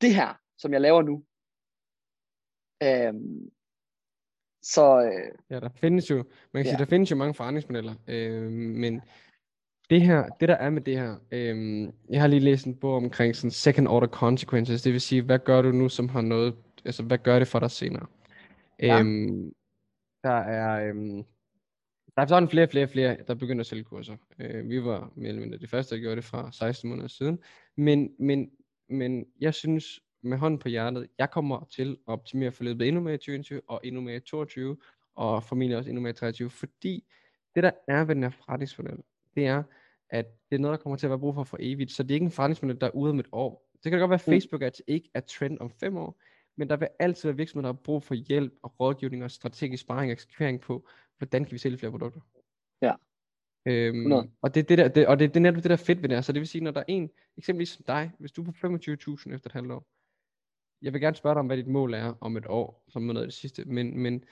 [0.00, 1.24] det her, som jeg laver nu.
[2.82, 3.50] Øhm,
[4.62, 6.70] så øh, Ja, der findes jo, man kan Ja.
[6.70, 9.00] sige, der findes jo mange forretningsmodeller, øh, men
[9.90, 12.94] det her, det der er med det her, øh, jeg har lige læst en bog
[12.96, 16.56] omkring sådan second order consequences, det vil sige, hvad gør du nu, som har noget,
[16.84, 18.06] altså hvad gør det for dig senere?
[18.82, 19.00] Ja.
[19.00, 19.52] Øhm,
[20.22, 21.24] der er, øhm,
[22.16, 24.16] Der er sådan flere og flere flere, der begynder at sælge kurser.
[24.38, 27.38] Øh, vi var mere eller mindre de første, der gjorde det fra 16 måneder siden.
[27.76, 28.50] Men, men,
[28.88, 33.14] men jeg synes, med hånden på hjertet, jeg kommer til at optimere forløbet endnu mere
[33.14, 34.76] i 2021 og endnu mere i 2022,
[35.14, 37.04] og formentlig også endnu mere i 2023, fordi
[37.54, 38.98] det der er ved den her forretningsmodel,
[39.34, 39.62] det er,
[40.10, 42.10] at det er noget, der kommer til at være brug for for evigt, så det
[42.10, 43.68] er ikke en forretningsmodel, der er ude om et år.
[43.72, 44.32] Det kan da godt være, at Mm.
[44.32, 46.20] Facebook ads ikke er trend om fem år,
[46.56, 49.80] men der vil altid være virksomheder, der har brug for hjælp og rådgivning og strategisk
[49.80, 52.20] sparring og eksekvering på, hvordan kan vi sælge flere produkter.
[52.82, 52.94] Ja.
[53.66, 54.30] Øhm, 100.
[54.42, 56.02] og det er det der, det, og det, det er netop det der er fedt
[56.02, 56.22] ved det her.
[56.22, 58.52] Så det vil sige, når der er en, eksempelvis som dig, hvis du er på
[58.52, 59.86] 25.000 efter et halvt år,
[60.82, 63.20] jeg vil gerne spørge dig om, hvad dit mål er om et år, som noget
[63.20, 64.24] af det sidste, men, men,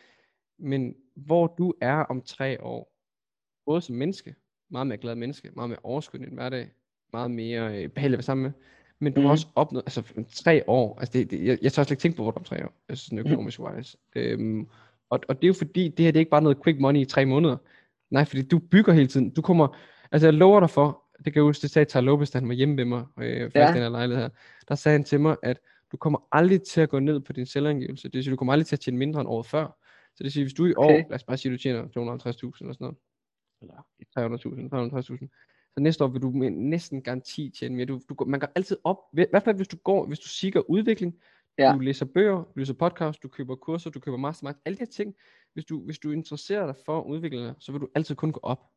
[0.58, 2.92] men hvor du er om tre år,
[3.66, 4.34] både som menneske,
[4.70, 6.70] meget mere glad menneske, meget mere overskud i din hverdag,
[7.12, 8.52] meget mere øh, behagelig at være sammen med,
[8.98, 9.30] men du har Mhm.
[9.32, 12.22] også opnået, altså tre år, altså det, det, jeg, jeg tør slet ikke tænke på,
[12.22, 13.98] hvor du er om tre år, altså sådan økonomisk wise.
[14.14, 14.68] Øhm,
[15.10, 17.00] og, og det er jo fordi, det her det er ikke bare noget quick money
[17.00, 17.56] i tre måneder.
[18.10, 19.30] Nej, fordi du bygger hele tiden.
[19.30, 19.76] Du kommer,
[20.12, 22.48] altså jeg lover dig for, det kan jeg huske, det sagde Tar Lopez, da han
[22.48, 23.66] var hjemme ved mig, øh, faktisk Ja.
[23.66, 24.30] den her lejlighed her.
[24.68, 25.60] Der sagde han til mig, at
[25.92, 28.08] du kommer aldrig til at gå ned på din selvangivelse.
[28.08, 29.64] Det vil sige, du kommer aldrig til at tjene mindre end året før.
[30.06, 31.04] Så det vil sige, hvis du i år, Okay.
[31.08, 32.96] lad os bare sige, du tjener 250.000 eller sådan noget,
[33.62, 33.86] eller
[34.18, 35.28] 300.000, 350.000,
[35.74, 37.86] så næste år vil du næsten garanti tjene mere.
[37.86, 40.70] Du, du, man går altid op, i hvert fald hvis du går, hvis du sigger
[40.70, 41.14] udvikling,
[41.60, 41.72] Ja.
[41.74, 44.86] du læser bøger, du læser podcast, du køber kurser, du køber mastermind, alle de her
[44.86, 45.14] ting,
[45.52, 48.70] hvis du, hvis du interesserer dig for udviklingen, så vil du altid kun gå op.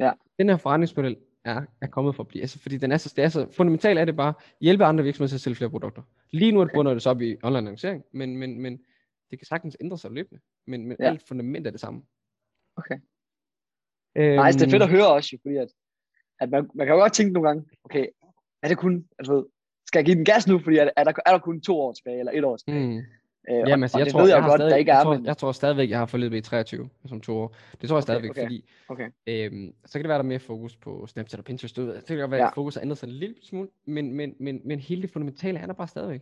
[0.00, 0.12] Ja.
[0.38, 3.24] Den her forretningsmodel er, er kommet for at blive, altså fordi den er så, det
[3.24, 6.02] er så fundamentalt er det bare, hjælpe andre virksomheder til at sælge flere produkter.
[6.30, 8.84] Lige nu er bunder det så op i online annoncering, men, men, men
[9.30, 11.06] det kan sagtens ændre sig løbende, men, men Ja.
[11.06, 12.02] alt fundament er det samme.
[12.76, 12.98] Okay.
[14.16, 15.68] Øhm, Nej, det er fedt at høre også, fordi at,
[16.40, 18.06] at man, man kan jo godt tænke nogle gange, okay,
[18.62, 19.46] er det kun, altså,
[19.94, 21.92] skal jeg give den gas nu, fordi er, er, der, er der kun to år
[21.92, 22.86] tilbage, eller et år tilbage?
[22.86, 22.96] Mm.
[23.50, 25.02] Øh, Jamen, altså, jeg det tror, ved jeg, jeg, godt, stadig, der ikke jeg, er,
[25.04, 27.54] tror, men jeg tror stadigvæk, jeg har forløbet i 23, som to år.
[27.80, 28.42] Det tror jeg Okay, stadigvæk, okay.
[28.42, 29.08] fordi okay.
[29.26, 31.74] øhm, så kan det være, der er mere fokus på Snapchat og Pinterest.
[31.74, 32.46] Så kan det godt være, Ja.
[32.46, 35.58] at fokus har ændret sig en lille smule, men, men, men, men hele det fundamentale
[35.58, 36.20] er der bare stadigvæk.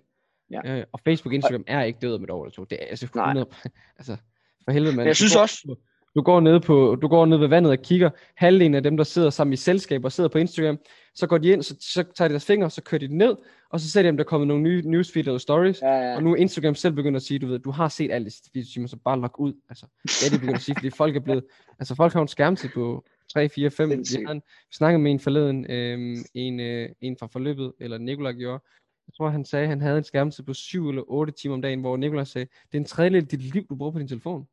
[0.51, 0.61] Ja.
[0.79, 2.65] Øh, og Facebook og Instagram er ikke død om et år eller to.
[2.65, 3.25] Det er altså Nej.
[3.25, 3.51] 100,
[3.99, 4.17] altså
[4.65, 5.01] for helvede, mand.
[5.01, 5.77] Men jeg synes også-
[6.15, 9.05] Du går ned på, du går ned ved vandet og kigger, halvdelen af dem, der
[9.05, 10.79] sidder sammen i selskaber og sidder på Instagram,
[11.15, 13.37] så går de ind, så, så tager de deres fingre, så kører de den ned,
[13.71, 16.17] og så ser de, om der er kommet nogle nye newsfeed eller stories, Ja, ja.
[16.17, 18.31] og nu er Instagram selv begyndt at sige, du ved, du har set alt i
[18.31, 19.53] sidste 24 timer, så bare log ud.
[19.69, 21.45] Altså, det er det, begyndt at sige, fordi folk er blevet,
[21.79, 23.89] altså folk har en skærmtid på 3, 4, 5.
[23.89, 24.27] Vi, Sindssygt.
[24.27, 28.33] har en, vi snakkede med en forleden, øhm, en, øh, en fra forløbet, eller Nikolaj
[28.33, 28.63] gjorde,
[29.07, 31.63] jeg tror, han sagde, at han havde en skærmtid på 7 eller 8 timer om
[31.63, 34.09] dagen, hvor Nikolaj sagde, det er en tredjedel af dit liv, du bruger på din
[34.09, 34.47] telefon.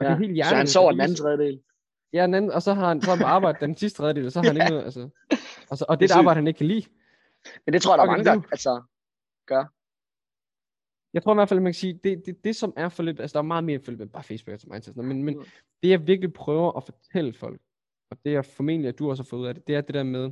[0.00, 0.10] Og ja.
[0.10, 1.62] det er helt Så han sover og den anden tredjedel.
[2.12, 4.46] Ja, den anden, og så har han så arbejde den sidste tredjedel, og så har
[4.46, 4.62] han Ja.
[4.62, 5.08] ikke noget, altså,
[5.70, 6.86] altså, og Det det er et arbejde, han ikke kan lide.
[7.66, 8.82] Men det tror jeg, der er mange, der, altså,
[11.12, 13.32] Jeg tror i hvert fald, man kan sige, det, det, det som er forløbet, altså
[13.32, 15.44] der er meget mere forløbet end bare Facebook og mindset, men, men Mm.
[15.82, 17.60] det jeg virkelig prøver at fortælle folk,
[18.10, 19.94] og det jeg formentlig, at du også har fået ud af det, det er det
[19.94, 20.30] der med,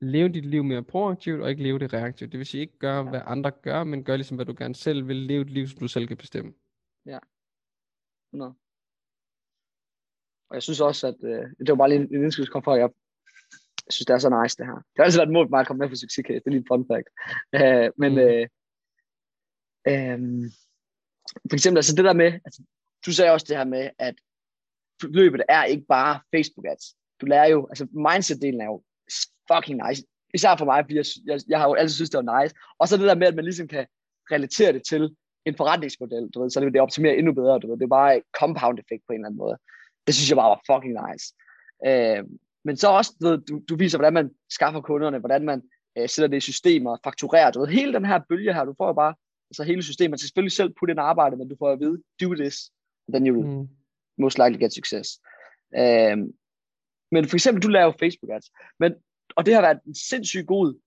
[0.00, 2.32] leve dit liv mere proaktivt, og ikke leve det reaktivt.
[2.32, 5.08] Det vil sige ikke gøre, hvad andre gør, men gør ligesom, hvad du gerne selv
[5.08, 6.52] vil, leve et liv, som du selv kan bestemme.
[8.32, 8.54] 100.
[10.50, 12.74] Og jeg synes også, at øh, det var bare lige en, en indskyld, kom fra,
[12.74, 12.90] at jeg
[13.90, 14.74] synes, det er så nice, det her.
[14.74, 16.40] Det har altid været et mål for mig at komme med på succescase.
[16.40, 17.08] Det er lige en fun fact.
[17.58, 18.18] Øh, men Mm.
[18.26, 18.46] øh,
[19.90, 20.18] øh,
[21.50, 22.62] for eksempel, altså det der med, altså,
[23.06, 24.14] du sagde også det her med, at
[25.02, 26.84] løbet er ikke bare Facebook ads.
[27.20, 28.82] Du lærer jo, altså mindset-delen er jo
[29.52, 30.02] fucking nice.
[30.34, 32.54] Især for mig, fordi jeg, jeg, jeg har jo altid synes, det var nice.
[32.78, 33.86] Og så det der med, at man ligesom kan
[34.30, 35.16] relatere det til
[35.46, 37.76] en forretningsmodel, du ved, så det, det optimerer endnu bedre, du ved.
[37.76, 39.56] Det er bare et compound effekt på en eller anden måde.
[40.06, 41.26] Det synes jeg bare var fucking nice.
[41.86, 42.24] Øh,
[42.64, 45.62] men så også, du, ved, du, du viser, hvordan man skaffer kunderne, hvordan man
[45.98, 48.86] øh, sætter det i systemer, fakturerer, du ved, hele den her bølge her, du får
[48.86, 49.14] jo bare,
[49.50, 52.02] altså hele systemet, man skal selvfølgelig selv putte ind arbejde, men du får at vide,
[52.22, 52.56] do this,
[53.12, 53.68] then you will Mm.
[54.18, 55.20] most likely get success.
[55.76, 56.32] Øhm,
[57.12, 58.50] men for eksempel, du laver Facebook ads,
[58.80, 58.94] men,
[59.36, 60.80] og det har været en sindssygt god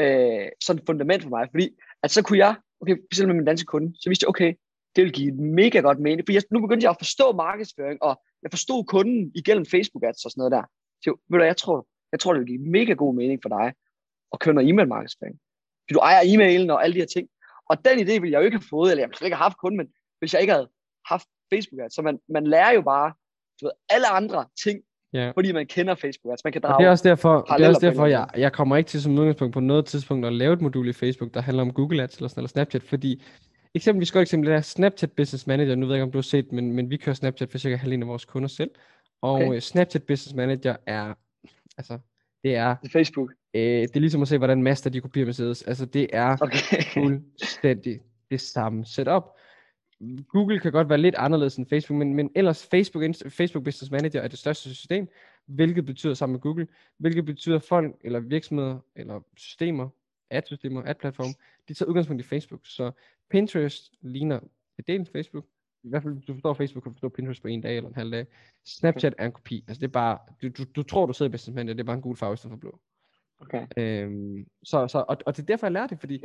[0.00, 1.68] øh, sådan fundament for mig, fordi
[2.02, 4.54] at så kunne jeg, okay, selv med min danske kunde, så vidste jeg, okay,
[4.96, 8.22] det vil give mega godt mening, for jeg, nu begyndte jeg at forstå markedsføring, og
[8.42, 10.64] jeg forstod kunden igennem Facebook ads og sådan noget der.
[11.02, 13.74] Så ved du, jeg tror, jeg tror, det vil give mega god mening for dig
[14.32, 15.36] at køre noget e-mail markedsføring.
[15.82, 17.28] Fordi du ejer e-mailen og alle de her ting.
[17.70, 19.48] Og den idé ville jeg jo ikke have fået, eller jeg ville slet ikke have
[19.50, 20.70] haft kunden, men hvis jeg ikke havde
[21.06, 21.94] haft Facebook ads.
[21.94, 23.12] Så man, man lærer jo bare
[23.60, 24.82] du ved, alle andre ting,
[25.12, 25.30] Ja.
[25.30, 26.44] fordi man kender Facebook ads.
[26.44, 28.76] Man kan Og drage det er også derfor, det er også derfor jeg, jeg kommer
[28.76, 31.62] ikke til som udgangspunkt på noget tidspunkt at lave et modul i Facebook, der handler
[31.62, 33.22] om Google Ads eller, sådan, eller Snapchat, fordi
[33.74, 36.52] eksempelvis godt eksempel er Snapchat Business Manager, nu ved jeg ikke, om du har set,
[36.52, 38.70] men, men vi kører Snapchat for cirka halvdelen af vores kunder selv,
[39.22, 39.46] og Okay.
[39.46, 39.60] okay.
[39.60, 41.14] Snapchat Business Manager er,
[41.78, 41.98] altså,
[42.44, 43.30] det er, til Facebook.
[43.54, 46.82] øh, det er ligesom at se, hvordan Master de kopierer Mercedes, altså det er Okay.
[46.94, 49.22] fuldstændig det samme setup.
[50.28, 54.20] Google kan godt være lidt anderledes end Facebook, men, men ellers Facebook, Facebook Business Manager
[54.20, 55.08] er det største system,
[55.46, 56.66] hvilket betyder sammen med Google,
[56.98, 59.88] hvilket betyder folk eller virksomheder eller systemer,
[60.30, 61.34] ad-systemer, ad-platform,
[61.68, 62.60] de tager udgangspunkt i Facebook.
[62.64, 62.90] Så
[63.30, 64.40] Pinterest ligner
[64.78, 65.44] en del Facebook.
[65.82, 67.88] I hvert fald, hvis du forstår Facebook, kan du forstå Pinterest på en dag eller
[67.88, 68.26] en halv dag.
[68.64, 69.64] Snapchat er en kopi.
[69.68, 71.84] Altså det er bare, du, du, du tror, du sidder i Business Manager, det er
[71.84, 72.80] bare en gul farve i stedet for blå.
[73.40, 73.66] Okay.
[73.76, 76.22] Øhm, så, så, og, og det er derfor, jeg lærer det, fordi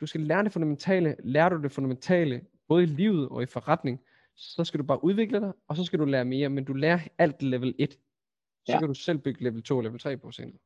[0.00, 1.16] du skal lære det fundamentale.
[1.24, 4.00] Lærer du det fundamentale, både i livet og i forretning,
[4.36, 6.98] så skal du bare udvikle dig, og så skal du lære mere, men du lærer
[7.18, 7.92] alt level 1.
[7.92, 7.98] Så
[8.72, 8.78] Ja.
[8.78, 10.58] kan du selv bygge level 2 og level 3 på senere.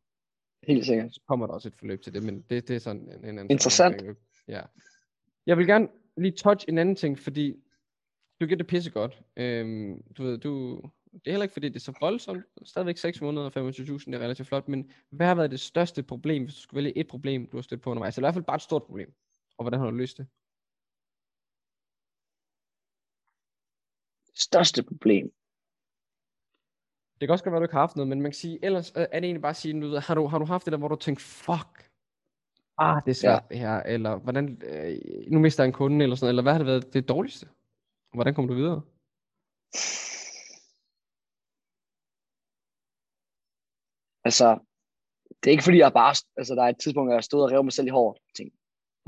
[0.67, 1.15] Helt sikkert.
[1.15, 3.25] Så kommer der også et forløb til det, men det, det er sådan en, en
[3.25, 4.01] anden Interessant.
[4.01, 4.17] snak.
[4.49, 4.63] Ja.
[5.47, 7.55] Jeg vil gerne lige touch en anden ting, fordi
[8.41, 9.23] du gør det pisse godt.
[9.37, 10.81] Øhm, du ved, du,
[11.13, 12.45] det er heller ikke fordi, det er så voldsomt.
[12.65, 16.03] Stadigvæk 6 måneder og 25.000, det er relativt flot, men hvad har været det største
[16.03, 18.17] problem, hvis du skulle vælge et problem, du har stødt på undervejs?
[18.17, 19.13] Eller i hvert fald bare et stort problem.
[19.59, 20.27] Og hvordan har du løst det?
[24.47, 25.27] Største problem.
[27.21, 28.93] Det kan også godt være, du ikke har haft noget, men man kan sige, ellers
[28.97, 30.73] øh, er det egentlig bare at sige, du ved, har, du, har du haft det
[30.73, 31.91] der, hvor du tænkt, fuck,
[32.79, 33.49] ah, det er svært ja.
[33.49, 34.99] det her, eller hvordan, øh,
[35.33, 37.47] nu mister jeg en kunde, eller sådan eller hvad har det været det dårligste?
[38.15, 38.83] Hvordan kommer du videre?
[44.25, 44.49] Altså,
[45.39, 47.51] det er ikke fordi, jeg bare, altså der er et tidspunkt, hvor jeg stod og
[47.53, 48.19] rev mig selv i håret.
[48.27, 48.59] Jeg tænkte,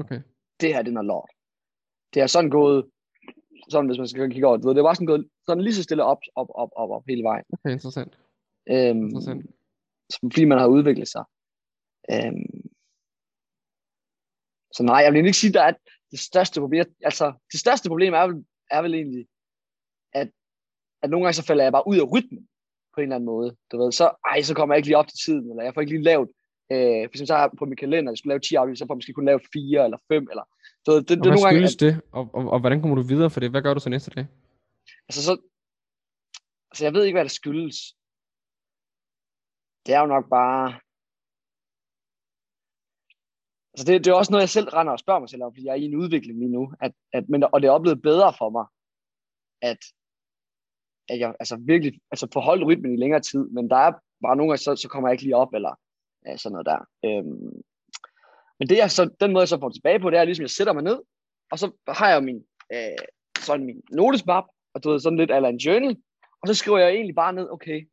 [0.03, 0.21] Okay.
[0.61, 1.31] det her, det er noget lort.
[2.15, 2.91] Det er sådan gået,
[3.71, 6.05] sådan hvis man skal kigge over det, det var sådan gået sådan lige så stille
[6.05, 7.45] op, op, op, op, op hele vejen.
[7.53, 8.19] Okay, interessant.
[8.69, 9.47] Øhm, interessant.
[10.23, 11.25] fordi man har udviklet sig.
[12.13, 12.71] Øhm,
[14.73, 15.73] så nej, jeg vil ikke sige, der er
[16.11, 16.85] det største problem.
[17.05, 19.27] Altså, det største problem er vel, er vel egentlig,
[20.13, 20.31] at,
[21.03, 22.49] at nogle gange så falder jeg bare ud af rytmen
[22.95, 23.57] på en eller anden måde.
[23.73, 25.81] Du ved, så, ej, så kommer jeg ikke lige op til tiden, eller jeg får
[25.81, 26.29] ikke lige lavet,
[26.73, 28.77] øh, for eksempel så har jeg på min kalender, at jeg skulle lave 10 afdelinger,
[28.77, 30.47] så får jeg måske kun lave 4 eller 5, eller,
[30.87, 31.93] ved, det, det, Og hvad nogle gange, skyldes det?
[32.13, 33.51] Og, og, og, hvordan kommer du videre for det?
[33.51, 34.27] Hvad gør du så næste dag?
[35.09, 35.33] altså så,
[36.71, 37.79] altså jeg ved ikke, hvad det skyldes.
[39.87, 40.67] Det er jo nok bare,
[43.73, 45.67] altså det, det er også noget, jeg selv render og spørger mig selv om, fordi
[45.67, 48.31] jeg er i en udvikling lige nu, at, at, men, og det er oplevet bedre
[48.41, 48.67] for mig,
[49.71, 49.81] at,
[51.13, 53.93] at jeg altså virkelig altså får holdt rytmen i længere tid, men der er
[54.25, 55.75] bare nogle gange, så, så kommer jeg ikke lige op, eller
[56.27, 56.81] ja, sådan noget der.
[57.07, 57.63] Øhm,
[58.61, 60.51] men det jeg så, den måde, jeg så får tilbage på, det er ligesom, jeg
[60.51, 60.99] sætter mig ned,
[61.51, 63.05] og så har jeg min, øh,
[63.47, 64.45] sådan min notesmap,
[64.75, 65.97] og du ved, sådan lidt eller en journal,
[66.43, 67.89] og så skriver jeg egentlig bare ned, okay,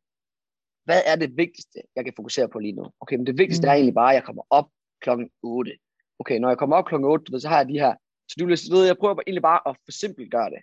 [0.84, 2.84] hvad er det vigtigste, jeg kan fokusere på lige nu?
[3.00, 3.70] Okay, men det vigtigste mm.
[3.70, 4.68] er egentlig bare, at jeg kommer op
[5.00, 5.72] klokken 8.
[6.18, 7.94] Okay, når jeg kommer op klokken 8, du ved, så har jeg de her
[8.36, 8.70] list.
[8.70, 10.62] Du ved, jeg prøver egentlig bare at forsimple gøre det.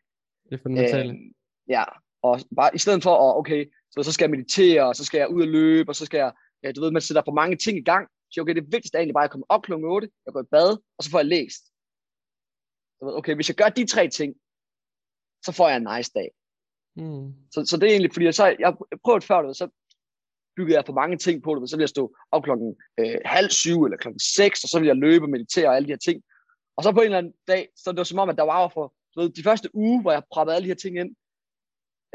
[0.50, 1.10] Det er fundamentale.
[1.10, 1.34] Øhm,
[1.68, 1.84] ja,
[2.22, 5.18] og bare i stedet for at, okay, så, så skal jeg meditere, og så skal
[5.18, 6.32] jeg ud og løbe, og så skal jeg,
[6.64, 8.08] ja, du ved, man sætter for mange ting i gang.
[8.32, 10.42] Så okay, det vigtigste er egentlig bare, at jeg kommer op klokken 8, jeg går
[10.42, 11.64] i bad, og så får jeg læst.
[13.02, 14.36] Ved, okay, hvis jeg gør de tre ting,
[15.46, 16.30] så får jeg en nice dag.
[16.96, 17.34] Mm.
[17.54, 19.68] Så, så det er egentlig, fordi jeg, så, jeg prøvet før, ved, så
[20.56, 23.50] byggede jeg for mange ting på det, så ville jeg stå op klokken øh, halv
[23.50, 26.06] syv eller klokken seks, og så ville jeg løbe og meditere og alle de her
[26.08, 26.24] ting.
[26.78, 28.68] Og så på en eller anden dag, så det var som om, at der var
[28.68, 31.16] for du ved, de første uge, hvor jeg proppede alle de her ting ind,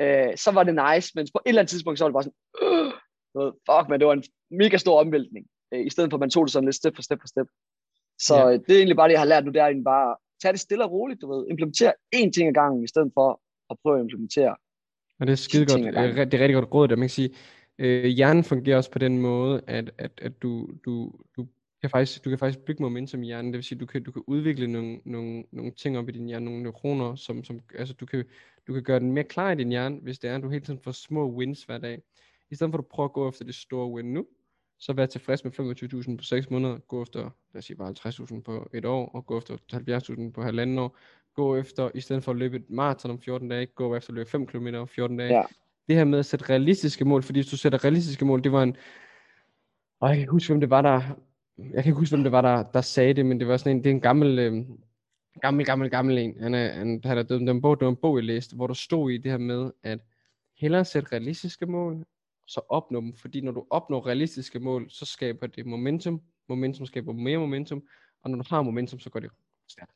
[0.00, 2.28] øh, så var det nice, men på et eller andet tidspunkt, så var det bare
[2.28, 2.92] sådan, øh,
[3.32, 6.20] du ved, fuck man, det var en mega stor omvæltning, øh, i stedet for at
[6.20, 7.46] man tog det sådan lidt step for step for step.
[8.18, 8.52] Så Ja.
[8.52, 10.60] det er egentlig bare det, jeg har lært nu, det er egentlig bare, tage det
[10.60, 13.96] stille og roligt, du ved, implementere én ting ad gangen, i stedet for at prøve
[13.98, 14.56] at implementere.
[15.20, 15.80] Og det er skide godt.
[16.32, 17.30] Det er rigtig godt råd, der man kan sige.
[17.78, 21.46] Øh, hjernen fungerer også på den måde, at, at, at du, du, du,
[21.80, 23.52] kan faktisk, du kan faktisk bygge momentum i hjernen.
[23.52, 26.26] Det vil sige, du kan, du kan udvikle nogle, nogle, nogle ting op i din
[26.26, 28.24] hjerne, nogle neuroner, som, som altså du kan,
[28.66, 30.64] du kan gøre den mere klar i din hjerne, hvis det er, at du hele
[30.64, 32.02] tiden får små wins hver dag.
[32.50, 34.26] I stedet for at du prøver at gå efter det store win nu,
[34.80, 35.52] så vær tilfreds med
[36.12, 39.26] 25.000 på 6 måneder, gå efter, lad os sige bare 50.000 på et år, og
[39.26, 40.98] gå efter 70.000 på halvanden år,
[41.34, 44.14] gå efter, i stedet for at løbe et maraton om 14 dage, gå efter at
[44.14, 45.34] løbe 5 km om 14 dage.
[45.34, 45.42] Ja.
[45.88, 48.62] Det her med at sætte realistiske mål, fordi hvis du sætter realistiske mål, det var
[48.62, 48.76] en,
[50.00, 51.00] og jeg kan ikke huske, hvem det var, der,
[51.58, 53.76] jeg kan ikke huske, hvem det var, der, der sagde det, men det var sådan
[53.76, 54.64] en, det er en gammel, øh,
[55.40, 56.36] gammel, gammel, gammel en.
[56.40, 58.66] Han er, han, han er død, den bog, det var en bog, jeg læste, hvor
[58.66, 59.98] der stod i det her med, at
[60.56, 62.06] hellere sætte realistiske mål,
[62.50, 67.12] så opnå dem, fordi når du opnår realistiske mål, så skaber det momentum, momentum skaber
[67.12, 67.82] mere momentum,
[68.22, 69.30] og når du har momentum, så går det
[69.68, 69.92] stærkt.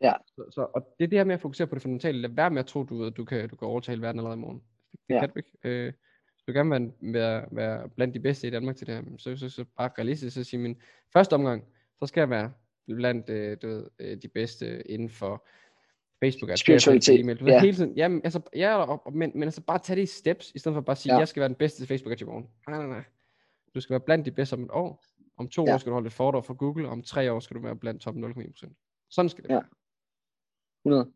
[0.00, 0.12] Ja.
[0.26, 2.20] Så, så, og det er det her med at fokusere på det fundamentale.
[2.20, 4.40] Lad være med at tro, du, ved, du kan, du kan overtale verden allerede i
[4.40, 4.62] morgen.
[4.92, 5.20] Det, det Ja.
[5.20, 5.50] kan du ikke.
[5.64, 5.92] Øh,
[6.34, 9.36] hvis du gerne vil være, være, blandt de bedste i Danmark til det her, så,
[9.36, 10.76] så, så bare realistisk at sige, min
[11.12, 11.64] første omgang,
[11.98, 12.52] så skal jeg være
[12.86, 15.46] blandt øh, du ved, øh, de bedste inden for
[16.22, 16.50] Facebook.
[16.50, 17.38] ads, Spiritualitet, e-mail.
[17.40, 17.60] Du ved, ja.
[17.60, 20.58] hele tiden, jamen, altså, ja, og, men, men altså bare tage det i steps, i
[20.58, 21.18] stedet for bare at sige, Ja.
[21.18, 22.46] jeg skal være den bedste til Facebook i morgen.
[22.68, 23.04] Nej, nej, nej.
[23.74, 25.04] Du skal være blandt de bedste om et år.
[25.36, 25.74] Om to Ja.
[25.74, 27.76] år skal du holde et foredrag for Google, og om tre år skal du være
[27.76, 28.74] blandt top 0,1%.
[29.10, 29.54] Sådan skal det Ja.
[29.54, 29.64] være.
[30.84, 31.10] 100.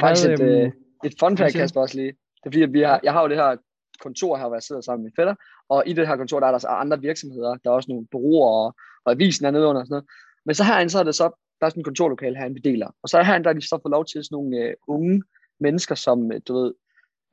[0.00, 0.72] Faktisk et, øhm, øh,
[1.04, 1.52] et fun fact?
[1.56, 2.08] Kasper, også lige.
[2.12, 3.56] Det er fordi, at vi har, jeg har jo det her
[4.00, 5.34] kontor her, hvor jeg sidder sammen med min fætter,
[5.68, 8.06] og i det her kontor, der er der så andre virksomheder, der er også nogle
[8.10, 10.08] bureauer, og, og avisen er nede under og sådan noget.
[10.46, 11.30] Men så herinde, så er det så,
[11.62, 12.90] der er sådan en kontorlokale herinde, vi deler.
[13.02, 15.22] Og så er herinde, der er de så fået lov til sådan nogle øh, unge
[15.60, 16.74] mennesker, som, øh, du ved,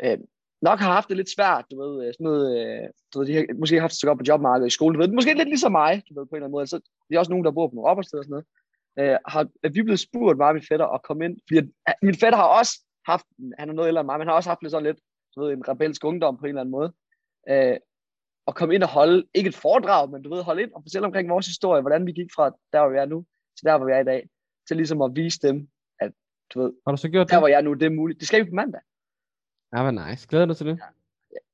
[0.03, 0.17] øh,
[0.61, 3.35] nok har haft det lidt svært, du ved, øh, sådan noget, øh, du ved, de
[3.35, 5.71] har måske haft det så godt på jobmarkedet i skole, du ved, måske lidt ligesom
[5.71, 6.67] mig, du ved, på en eller anden måde.
[6.67, 6.77] Så
[7.09, 8.43] det er også nogen, der bor på nogle opholdssteder og sådan
[8.97, 9.11] noget.
[9.13, 11.95] Øh, har, er vi blevet spurgt meget min fætter at komme ind, fordi at, at
[12.01, 12.73] min fætter har også
[13.05, 13.25] haft,
[13.59, 14.99] han er noget ældre end mig, men han har også haft lidt sådan lidt,
[15.35, 16.93] du ved, en rebelsk ungdom på en eller anden måde.
[17.49, 17.77] Øh,
[18.47, 21.05] og komme ind og holde, ikke et foredrag, men du ved, holde ind og fortælle
[21.05, 23.25] omkring vores historie, hvordan vi gik fra der, hvor vi er nu,
[23.59, 24.29] til der, hvor vi er i dag,
[24.67, 25.67] til ligesom at vise dem,
[25.99, 26.11] at
[26.53, 27.41] du ved, Har du så gjort der, det?
[27.41, 28.19] hvor jeg er nu, det er muligt.
[28.19, 28.81] Det skal vi på mandag.
[29.75, 30.27] Ja, hvor nice.
[30.27, 30.79] Glæder du til det?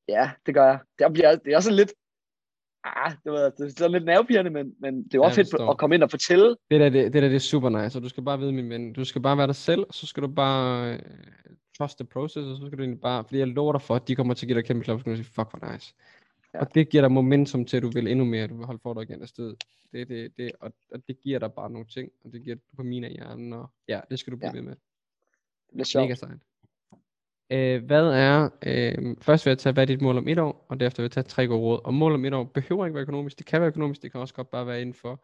[0.08, 0.80] Ja, det gør jeg.
[1.00, 1.94] Det bliver, det er også lidt,
[2.84, 5.41] ah, det, var, det er sådan lidt nervepirrende, men, men det er jo Ja, også
[5.41, 6.50] jeg fedt at komme ind og fortælle.
[6.72, 8.70] Det der, det, det der, det er super nice, og du skal bare vide, min
[8.70, 11.00] ven, du skal bare være dig selv, og så skal du bare øh,
[11.78, 14.08] trust the process, og så skal du egentlig bare, fordi jeg lover dig for, at
[14.08, 15.72] de kommer til at give dig kæmpe klap, og så skal du sige, fuck, hvor
[15.72, 15.94] nice.
[16.56, 16.60] Ja.
[16.62, 19.04] Og det giver dig momentum til, at du vil endnu mere, du vil holde foredrag
[19.04, 19.56] igen afsted.
[19.91, 23.04] Det, det, det, og, og det giver dig bare nogle ting, og det giver dopamin
[23.04, 24.54] af hjernen, og ja, det skal du blive Ja.
[24.58, 24.76] ved med.
[24.76, 26.04] Det bliver sjovt.
[26.04, 26.39] Mega sejt.
[27.50, 30.65] Øh, hvad er, øh, først vil jeg tage, hvad er dit mål om et år,
[30.70, 31.80] og derefter vil jeg tage tre gode råd.
[31.86, 34.22] Og mål om et år behøver ikke være økonomisk, det kan være økonomisk, det kan
[34.22, 35.24] også godt bare være inden for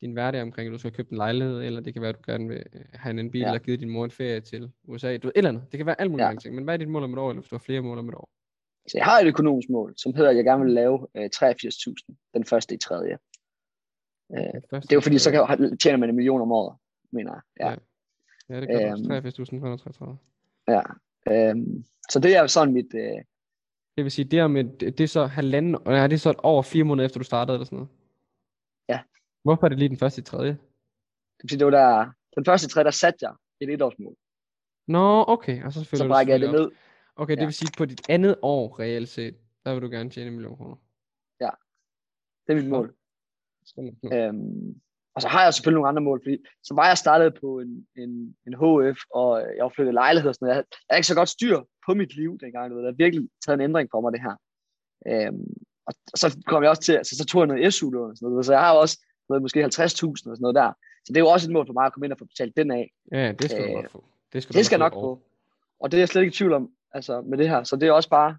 [0.00, 2.32] din hverdag omkring, at du skal købe en lejlighed, eller det kan være, at du
[2.32, 3.46] gerne vil øh, have en bil, Ja.
[3.46, 5.64] eller give din mor en ferie til USA, du et eller andet.
[5.72, 6.34] Det kan være alt muligt ja.
[6.34, 7.98] ting, men hvad er dit mål om et år, eller hvis du har flere mål
[7.98, 8.30] om et år?
[8.88, 12.30] Så jeg har et økonomisk mål, som hedder, at jeg gerne vil lave øh, 83.000,
[12.34, 13.18] den første i tredje.
[14.32, 14.38] Øh,
[14.72, 16.76] det er jo fordi, så kan, tjener man en million om året,
[17.12, 17.42] mener jeg.
[17.60, 17.70] Ja.
[17.70, 17.76] Ja.
[18.48, 19.04] Ja, det gør Øhm.
[19.04, 20.16] du også.
[20.68, 20.72] 83.533.
[20.74, 20.82] ja.
[21.50, 23.00] Øhm, så det er jo sådan mit, øh,
[23.96, 26.62] Det vil sige, det er, med, det er så halvanden, og er det så over
[26.62, 27.88] fire måneder efter du startede, eller sådan noget?
[28.88, 29.00] Ja.
[29.44, 30.50] Hvorfor er det lige den første i tredje?
[30.50, 30.58] det,
[31.42, 34.14] vil sige, det var der, den første i tredje, der satte jeg et etårsmål.
[34.88, 36.82] Nå, okay, og så Så brækker jeg det selvfølgelig op.
[37.16, 37.44] Okay, det Ja.
[37.44, 40.56] vil sige, på dit andet år reelt set, der vil du gerne tjene en million
[40.56, 40.76] kroner.
[42.46, 42.94] Det er mit mål.
[44.12, 44.80] Øhm,
[45.14, 47.86] og så har jeg selvfølgelig nogle andre mål, fordi så var jeg startet på en,
[48.02, 48.10] en,
[48.46, 50.54] en HF, og jeg var flyttet lejlighed og sådan noget.
[50.54, 52.70] Jeg havde- havde ikke så godt styr på mit liv dengang.
[52.70, 52.82] Du ved.
[52.84, 54.34] Der har virkelig taget en ændring for mig, det her.
[55.10, 55.54] Øhm,
[55.86, 58.30] og så kom jeg også til, altså, så tog jeg noget SU lån og sådan
[58.30, 58.96] noget, så jeg har også
[59.28, 60.70] du ved, måske 50.000 og sådan noget der.
[61.04, 62.56] Så det er jo også et mål for mig at komme ind og få betalt
[62.56, 62.84] den af.
[63.12, 64.04] Ja, det skal du øh, godt få.
[64.32, 65.00] Det skal, du Det skal nok få.
[65.00, 65.22] få.
[65.80, 67.62] Og det er jeg slet ikke i tvivl om, altså med det her.
[67.64, 68.36] Så det er også bare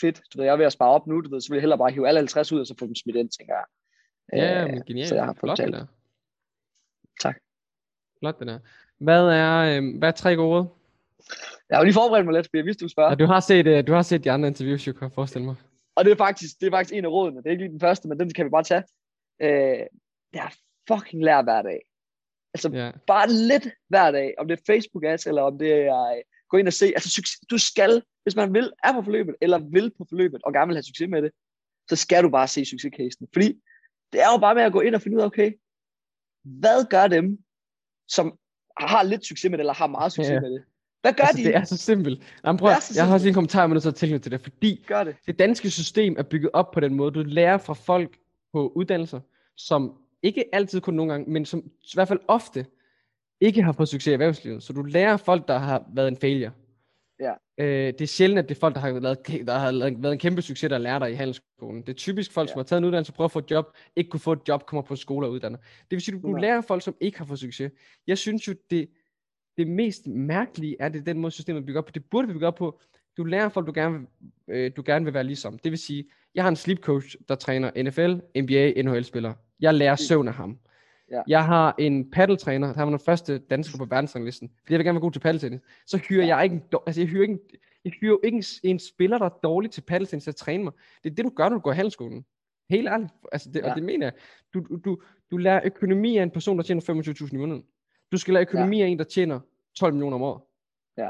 [0.00, 0.20] fedt.
[0.32, 1.78] Du ved, jeg er ved at spare op nu, du ved, så vil jeg hellere
[1.78, 3.64] bare hive alle 50 ud, og så få dem smidt ind, tænker jeg.
[4.32, 5.08] Ja, Øh, men genialt.
[5.08, 5.86] Så jeg har Flot det der.
[7.20, 7.36] Tak.
[8.18, 8.58] Flot det der.
[8.98, 10.68] Hvad er, øh, hvad er tre gode?
[11.68, 13.10] Jeg har jo lige forberedt mig lidt, fordi jeg vidste, du spørger.
[13.10, 15.44] Ja, du har set, øh, du har set de andre interviews, jeg kan jeg forestille
[15.44, 15.56] mig.
[15.96, 17.38] Og det er faktisk, det er faktisk en af rådene.
[17.38, 18.82] Det er ikke lige den første, men den kan vi bare tage.
[19.42, 19.86] Øh,
[20.32, 20.54] det er
[20.88, 21.80] fucking lær hver dag.
[22.54, 22.90] Altså Ja.
[23.06, 24.34] bare lidt hver dag.
[24.38, 26.86] Om det er Facebook ads, eller om det er øh, gå ind og se.
[26.86, 30.52] Altså succes, du skal, hvis man vil, er på forløbet, eller vil på forløbet, og
[30.52, 31.30] gerne vil have succes med det,
[31.90, 33.28] så skal du bare se succescasen.
[33.32, 33.48] Fordi
[34.12, 35.52] det er jo bare med at gå ind og finde ud af, okay,
[36.44, 37.38] hvad gør dem,
[38.08, 38.38] som
[38.80, 40.40] har lidt succes med det, eller har meget succes Ja.
[40.40, 40.64] med det?
[41.00, 41.48] Hvad gør Altså, de?
[41.48, 42.22] det er så simpelt.
[42.44, 44.32] Jamen, prøv, Det er så jeg har også lige en kommentar, men så tilknyttet til
[44.32, 45.16] det, fordi Gør det.
[45.26, 47.10] det danske system er bygget op på den måde.
[47.10, 48.18] Du lærer fra folk
[48.52, 49.20] på uddannelser,
[49.56, 52.66] som ikke altid kun nogle gange, men som i hvert fald ofte
[53.46, 54.62] ikke har fået succes i erhvervslivet.
[54.62, 56.50] Så du lærer folk, der har været en failure.
[57.20, 57.32] Ja.
[57.58, 60.12] Øh, det er sjældent, at det er folk, der har, lavet, der har lavet- været
[60.12, 61.80] en kæmpe succes, der lærer dig i handelsskolen.
[61.82, 62.60] Det er typisk folk, som Ja.
[62.60, 64.82] har taget en uddannelse, prøver at få et job, ikke kunne få et job, kommer
[64.82, 65.58] på skole og uddanner.
[65.58, 66.42] Det vil sige, du, du 100.
[66.42, 67.72] lærer folk, som ikke har fået succes.
[68.06, 68.88] Jeg synes jo, det,
[69.58, 71.90] det mest mærkelige er, det den måde, systemet er bygget op på.
[71.94, 72.80] Det burde vi bygge op på.
[73.16, 74.06] Du lærer folk, du gerne, vil,
[74.56, 75.58] øh, du gerne vil være ligesom.
[75.58, 76.04] Det vil sige,
[76.34, 79.34] jeg har en sleep coach, der træner NFL, NBA, NHL-spillere.
[79.60, 80.58] Jeg lærer søvn af ham.
[81.10, 81.22] Ja.
[81.28, 84.94] Jeg har en paddeltræner, der var den første dansker på verdensranglisten, fordi jeg vil gerne
[84.96, 85.60] være god til paddeltennis.
[85.86, 86.36] Så hyrer Ja.
[86.36, 87.40] jeg ikke en, altså jeg hyrer ikke, en,
[87.84, 90.72] jeg hyrer ikke en, en, spiller, der er dårlig til paddeltennis til at træne mig.
[91.04, 92.24] Det er det, du gør, når du går i handelsskolen.
[92.70, 93.12] Helt ærligt.
[93.32, 93.70] Altså det, ja.
[93.70, 94.12] Og det mener jeg.
[94.54, 97.64] Du, du, du, lærer økonomi af en person, der tjener 25.000 i måneden.
[98.12, 98.84] Du skal lære økonomi ja.
[98.84, 99.40] af en, der tjener
[99.74, 100.42] 12 millioner om året.
[100.96, 101.08] Ja.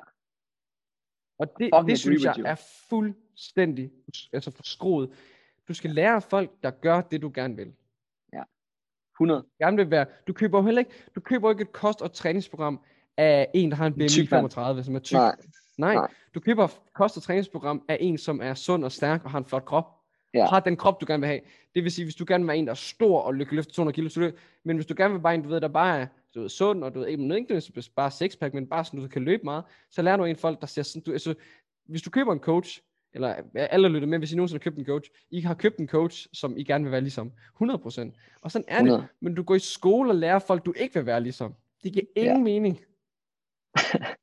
[1.39, 2.45] Og det, Fucking det synes jeg you.
[2.47, 2.55] er
[2.89, 3.91] fuldstændig
[4.33, 5.11] altså forskroet.
[5.69, 7.73] Du skal lære folk, der gør det, du gerne vil.
[9.17, 9.45] 100.
[9.59, 10.07] Gerne vil være.
[10.27, 12.81] Du køber jo heller ikke, du køber ikke et kost- og træningsprogram
[13.17, 14.29] af en, der har en BMI tyk mand.
[14.31, 15.17] 35, som er tyk.
[15.17, 15.37] Nej.
[15.79, 16.09] Nej, Nej.
[16.35, 19.45] du køber kost- og træningsprogram af en, som er sund og stærk og har en
[19.45, 19.87] flot krop.
[20.35, 20.47] Ja.
[20.47, 21.41] Har den krop, du gerne vil have.
[21.75, 23.73] Det vil sige, hvis du gerne vil være en, der er stor og lykke løfter
[23.73, 24.31] 200 kilo, så du,
[24.65, 26.85] men hvis du gerne vil være en, du ved, der bare er du ved, sund,
[26.85, 30.03] og du ved, ikke nødvendigvis bare sixpack, men bare sådan, du kan løbe meget, så
[30.03, 31.35] lærer du en folk, der ser sådan, du, altså,
[31.87, 32.81] hvis du køber en coach,
[33.15, 35.89] eller alle lytter med, hvis I nogensinde har købt en coach, I har købt en
[35.89, 38.39] coach, som I gerne vil være ligesom, 100%.
[38.43, 38.99] Og sådan er 100.
[39.01, 39.07] det.
[39.21, 41.55] Men du går i skole og lærer folk, du ikke vil være ligesom.
[41.83, 42.43] Det giver ingen Ja.
[42.43, 42.81] mening.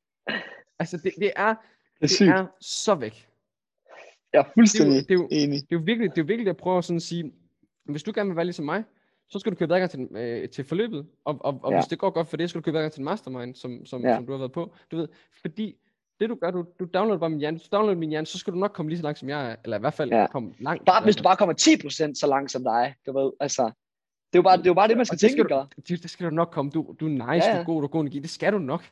[0.78, 1.54] Altså, det, det er,
[2.00, 3.28] Det er det er så væk.
[4.32, 5.60] Jeg er fuldstændig det er jo- enig.
[5.60, 7.32] Det er jo virkelig, det er jo virkelig at prøve at sådan sige,
[7.84, 8.84] hvis du gerne vil være ligesom mig,
[9.28, 11.78] så skal du købe adgang til, øh, til forløbet, og, og, og Ja.
[11.78, 14.02] hvis det går godt for det, skal du købe adgang til en mastermind, som, som,
[14.04, 14.14] Ja.
[14.16, 14.74] som du har været på.
[14.90, 15.08] Du ved,
[15.42, 15.76] fordi
[16.22, 18.38] det du gør, du, du downloader bare min hjerne, hvis du downloader min hjerne, så
[18.38, 20.26] skal du nok komme lige så langt som jeg er, eller i hvert fald Ja.
[20.26, 20.84] komme langt.
[20.84, 23.70] Bare, hvis du bare kommer 10% så langt som dig, du ved, altså, det
[24.32, 26.02] er jo bare det, er jo bare det man skal det tænke, skal du- det,
[26.02, 26.70] det skal du nok komme.
[26.70, 28.18] Du, du er nice, Ja, ja, du er god, du er god energi.
[28.18, 28.82] Det skal du nok.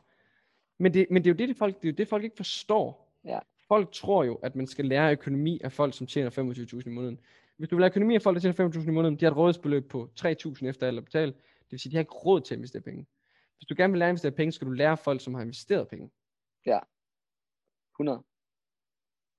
[0.78, 2.37] Men det, men det er jo det, det folk, det er jo det, folk ikke
[2.37, 3.12] forstår.
[3.24, 3.39] Ja.
[3.68, 7.20] Folk tror jo, at man skal lære økonomi af folk, som tjener 25.000 i måneden.
[7.57, 9.37] Hvis du vil lære økonomi af folk, der tjener 25.000 i måneden, de har et
[9.37, 11.37] rådighedsbeløb på 3.000 efter alt er betalt.
[11.37, 13.07] Det vil sige, de har ikke råd til at investere penge.
[13.59, 15.89] Hvis du gerne vil lære at investere penge, skal du lære folk, som har investeret
[15.89, 16.11] penge.
[16.66, 16.74] 100.
[16.76, 16.78] Ja,
[18.01, 18.22] 100.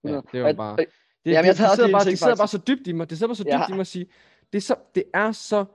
[0.04, 0.72] det er Og- jo bare...
[0.72, 2.92] og- Det, Jamen, jeg det, det, også sidder bare, det sidder bare så dybt i
[2.92, 3.10] mig.
[3.10, 3.66] Det sidder bare så dybt Ja.
[3.70, 4.06] i mig at sige,
[4.54, 5.66] det er, så, det er så...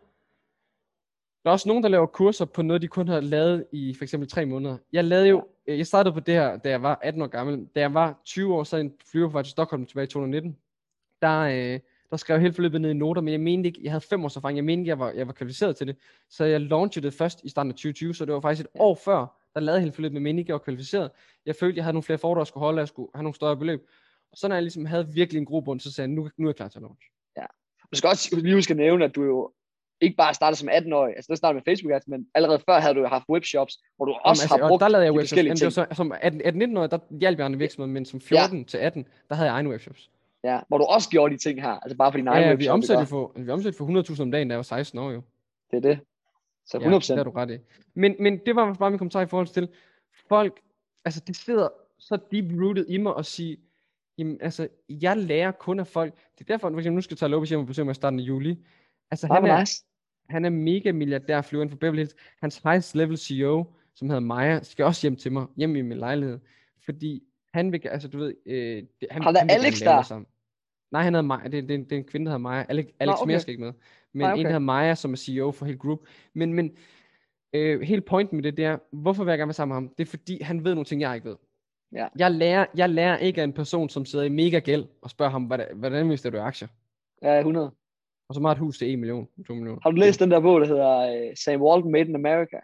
[1.43, 4.05] Der er også nogen, der laver kurser på noget, de kun har lavet i for
[4.05, 4.79] eksempel tre måneder.
[4.93, 7.69] Jeg lavede jo, jeg startede på det her, da jeg var 18 år gammel.
[7.75, 10.57] Da jeg var 20 år, så en flyver på vej til Stockholm tilbage i 2019.
[11.23, 11.81] Der, øh,
[12.11, 14.25] der skrev jeg hele forløbet ned i noter, men jeg mente ikke, jeg havde fem
[14.25, 15.97] års erfaring, jeg mente ikke, jeg var, jeg var kvalificeret til det.
[16.29, 18.81] Så jeg launchede det først i starten af 2020, så det var faktisk et Ja.
[18.81, 19.27] år før,
[19.57, 21.11] der lavede hele forløbet, mente ikke, jeg var kvalificeret.
[21.47, 23.57] Jeg følte, jeg havde nogle flere foredrag, jeg skulle holde, jeg skulle have nogle større
[23.57, 23.81] beløb.
[24.33, 26.51] Og så når jeg ligesom havde virkelig en grobund, så sagde jeg, nu, nu er
[26.51, 27.03] jeg klar til at launch.
[27.93, 29.53] Du skal også lige huske at nævne, at du jo
[30.01, 32.95] ikke bare startede som 18-årig, altså det startede med Facebook ads, men allerede før havde
[32.95, 35.17] du jo haft webshops, hvor du også Jamen, har og brugt der lavede jeg de
[35.17, 35.31] webshops.
[35.31, 39.07] forskellige var så, som 18-19-årig, der hjalp jeg andre virksomheder, men som 14 til 18,
[39.29, 40.11] der havde jeg egne webshops.
[40.45, 42.51] ja, hvor du også gjorde de ting her, altså bare for din Ja, egen ja,
[42.51, 42.65] webshop.
[42.65, 45.23] vi omsatte for, vi omsatte for 100.000 om dagen, da jeg var 16 år jo.
[45.71, 45.99] Det er det.
[46.67, 46.83] Så 100%.
[46.83, 47.59] Ja, det har du ret i.
[47.95, 49.69] Men, men det var bare min kommentar i forhold til,
[50.29, 50.61] folk,
[51.05, 53.57] altså det sidder så deep rooted i mig at sige,
[54.19, 56.15] jamen altså, jeg lærer kun af folk.
[56.15, 58.21] Det er derfor, for eksempel, nu skal tage Lopez hjem og besøge mig i starten
[58.21, 58.67] af juli.
[59.11, 59.85] Altså, han er, nice.
[60.31, 62.15] han er mega milliardær flyver inden for Beverly Hills.
[62.41, 63.65] Hans highest level CEO,
[63.95, 66.39] som hedder Maja, skal også hjem til mig, hjem i min lejlighed.
[66.85, 67.23] Fordi
[67.55, 70.03] han vil, altså du ved, øh, han, Har der han vil Alex der?
[70.03, 70.27] sammen.
[70.97, 72.65] Nej, han hedder Maja, det, det, det er en kvinde, der hedder Maja.
[72.69, 73.27] Alex, Alex okay.
[73.31, 73.73] mere skal ikke med.
[74.13, 74.43] Men Nej, en, okay.
[74.43, 75.99] der hedder Maja, som er CEO for hele group.
[76.35, 76.77] Men, men
[77.53, 79.95] øh, hele pointen med det, det er, hvorfor vil jeg gerne være sammen med ham?
[79.99, 81.37] Det er fordi, han ved nogle ting, jeg ikke ved.
[81.93, 82.07] Ja.
[82.19, 85.33] Jeg, lærer, jeg lærer ikke af en person, som sidder i mega gæld, og spørger
[85.33, 86.69] ham, hvordan, hvordan investerer du aktier?
[87.23, 87.71] Ja, 100.
[88.29, 89.81] Og så har et hus til 1 million, 2 millioner.
[89.83, 92.57] Har du læst den der bog, der hedder uh, Sam Walton Made in America?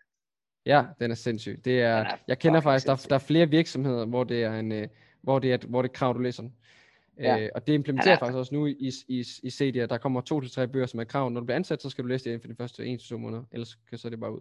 [0.66, 1.64] Ja, den er sindssyg.
[1.64, 3.10] Det er, er jeg kender faktisk, der, sindssyg.
[3.10, 4.88] der er flere virksomheder, hvor det er en, øh,
[5.22, 6.52] hvor det er, hvor det er krav, du læser den.
[7.22, 7.40] Ja.
[7.44, 9.86] Øh, og det implementerer er- faktisk også nu i, i, i CD'er.
[9.86, 11.30] Der kommer to til tre bøger, som er krav.
[11.30, 13.08] Når du bliver ansat, så skal du læse det inden for de første 1 til
[13.08, 13.44] 2 måneder.
[13.52, 14.40] Ellers kan så det bare ud.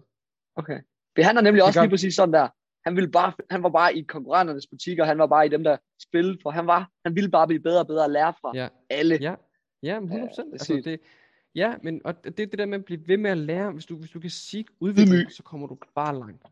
[0.55, 0.79] Okay.
[1.15, 2.47] For han er nemlig Det også gør- lige præcis sådan der.
[2.85, 5.77] Han, ville bare, han var bare i konkurrenternes butikker, han var bare i dem, der
[6.01, 8.67] spillede, for han, var, han ville bare blive bedre og bedre og lære fra Ja.
[8.89, 9.17] alle.
[9.21, 9.35] Ja,
[9.83, 10.13] ja, men 100%.
[10.13, 10.99] Ja, Ja, det altså, det,
[11.55, 13.71] ja, men og det det der med at blive ved med at lære.
[13.71, 15.31] Hvis du, hvis du kan sige udvikling, Ydmyg.
[15.31, 16.43] så kommer du bare langt.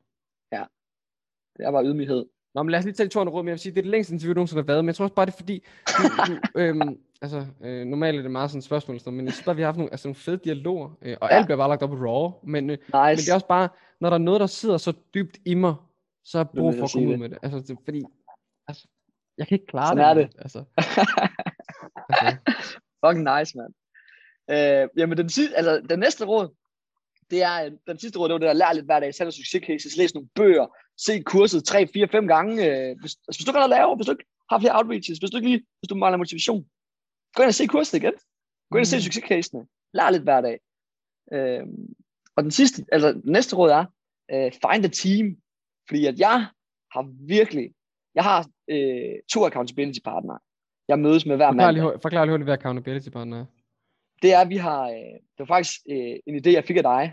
[1.57, 2.25] Det er bare ydmyghed.
[2.59, 3.91] Nå, men lad os lige tage de to men jeg vil sige, det er det
[3.91, 6.03] længste interview, du nogensinde har været, men jeg tror også bare, det er fordi, du,
[6.27, 9.33] du, øhm, altså, øh, normalt er det meget sådan et spørgsmål, og sådan men jeg
[9.33, 11.35] synes bare, vi har haft nogle, altså, nogle fede dialoger, øh, og Ja.
[11.35, 12.83] alt bliver bare lagt op på raw, men, øh, Nice.
[12.93, 13.69] men det er også bare,
[14.01, 15.75] når der er noget, der sidder så dybt i mig,
[16.23, 17.37] så har jeg brug for at komme ud med det.
[17.43, 18.03] Altså, det, fordi,
[18.67, 18.87] altså,
[19.37, 20.23] jeg kan ikke klare Sådan det.
[20.23, 20.35] er det.
[20.39, 20.59] Altså,
[22.09, 22.37] altså,
[23.05, 23.73] Fucking nice, mand.
[24.51, 26.55] Øh, jamen, den, sidste, altså, den næste råd,
[27.31, 29.97] det er, den sidste råd, det var det der, lær lidt hver dag, sæt succescases,
[29.97, 30.67] læs nogle bøger,
[31.05, 32.53] se kurset 3, 4, 5 gange.
[32.65, 34.75] Øh, hvis, altså, hvis du ikke har noget at lave, hvis du ikke har flere
[34.77, 36.61] outreaches, hvis du ikke lige, hvis du mangler motivation,
[37.35, 38.13] gå ind og se kurset igen.
[38.71, 39.01] Gå ind og se Mm.
[39.01, 39.61] succescasene.
[39.93, 40.57] Lær lidt hver dag.
[41.35, 41.65] Øh,
[42.35, 43.85] og den sidste, altså den næste råd er,
[44.33, 45.25] øh, find a team.
[45.87, 46.37] Fordi at jeg
[46.93, 47.03] har
[47.37, 47.67] virkelig,
[48.15, 48.39] jeg har
[48.73, 50.39] øh, to accountability partnere.
[50.87, 52.01] Jeg mødes med hver mand.
[52.01, 53.45] forklar lige hurtigt, hvad accountability partner er.
[54.21, 56.83] Det er, at vi har, øh, det var faktisk øh, en idé, jeg fik af
[56.83, 57.03] dig.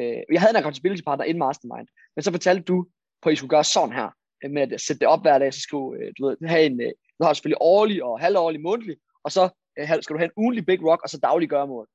[0.00, 2.86] Øh, jeg havde en accountability partner inden Mastermind, men så fortalte du,
[3.22, 4.08] på at I skulle gøre sådan her,
[4.44, 6.80] øh, med at sætte det op hver dag, så skulle øh, du ved, have en,
[6.80, 9.48] øh, du har selvfølgelig årlig og halvårlig, månedlig, og så
[9.78, 11.86] øh, skal du have en ugenlig big rock, og så daglig gøremål.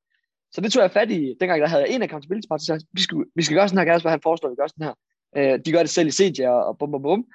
[0.52, 2.86] Så det tog jeg fat i, dengang der havde jeg en accountability partner, så sagde
[2.92, 4.96] vi skal, vi skal gøre sådan her, Kasper, han foreslår, at vi gør sådan her.
[5.38, 7.26] Øh, de gør det selv i CJ og, og bum bum bum.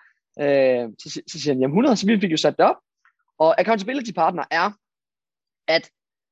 [0.41, 2.77] Øh, så, så siger han, jamen 100, så vi fik jo sat det op.
[3.39, 4.71] Og accountability partner er,
[5.69, 5.91] at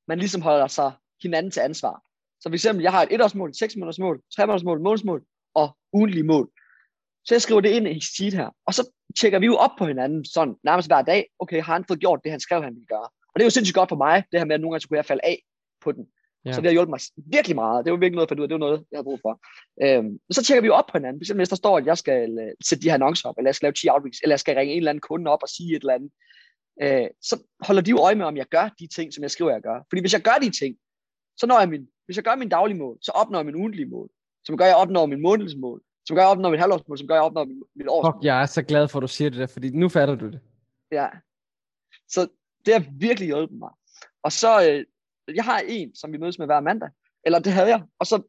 [0.08, 0.92] man ligesom holder sig
[1.22, 2.02] hinanden til ansvar.
[2.40, 5.24] Så for eksempel, jeg har et etårsmål, et seks måneders mål, tre måneders mål, månedsmål
[5.54, 6.50] og ugentlige mål.
[7.30, 9.86] Så jeg skriver det ind i sheet her, og så tjekker vi jo op på
[9.86, 11.26] hinanden sådan nærmest hver dag.
[11.38, 13.08] Okay, har han fået gjort det, han skrev, han ville gøre?
[13.30, 14.88] Og det er jo sindssygt godt for mig, det her med, at nogle gange så
[14.88, 15.42] kunne jeg falde af
[15.84, 16.06] på den.
[16.44, 16.52] Ja.
[16.52, 17.00] Så det har hjulpet mig
[17.36, 17.84] virkelig meget.
[17.84, 19.40] Det var virkelig noget, for det var noget, jeg har brug for.
[19.84, 21.36] Øhm, så tjekker vi jo op på hinanden.
[21.36, 23.66] Hvis der står, at jeg skal øh, sætte de her annoncer op, eller jeg skal
[23.66, 25.80] lave 10 outreach, eller jeg skal ringe en eller anden kunde op og sige et
[25.80, 26.10] eller andet,
[26.82, 27.34] øh, så
[27.66, 29.78] holder de jo øje med, om jeg gør de ting, som jeg skriver, jeg gør.
[29.90, 30.76] Fordi hvis jeg gør de ting,
[31.40, 33.90] så når jeg min, hvis jeg gør min daglige mål, så opnår jeg min ugentlige
[33.94, 34.08] mål.
[34.46, 35.80] Som gør, at jeg opnår min månedlige mål.
[36.10, 38.14] Så som gør, jeg opnår mit halvårsmål, som gør, jeg opnår mit, mit årsmål.
[38.14, 40.26] Fuck, jeg er så glad for, at du siger det der, fordi nu fatter du
[40.26, 40.40] det.
[40.92, 41.08] Ja.
[42.08, 42.28] Så
[42.66, 43.70] det har virkelig hjulpet mig.
[44.22, 44.84] Og så, øh,
[45.36, 46.90] jeg har en, som vi mødes med hver mandag.
[47.24, 47.82] Eller det havde jeg.
[47.98, 48.22] Og så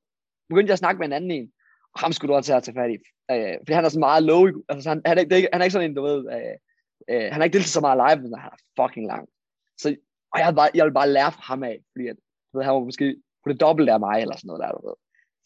[0.50, 1.52] begyndte jeg at snakke med en anden en.
[1.94, 2.98] Og ham skulle du også have til fat i.
[3.32, 4.48] Øh, fordi han er sådan meget low.
[4.70, 6.20] Altså, han, han, er, ikke, han er ikke sådan en, du ved.
[6.36, 6.56] Øh,
[7.12, 9.30] øh, han har ikke deltaget så meget live, men han er fucking lang.
[9.78, 9.96] Så
[10.34, 11.78] og jeg, bare, jeg vil bare lære fra ham af.
[11.92, 12.18] Fordi at,
[12.54, 14.98] ved, han var måske på det dobbelte af mig, eller sådan noget der, du ved.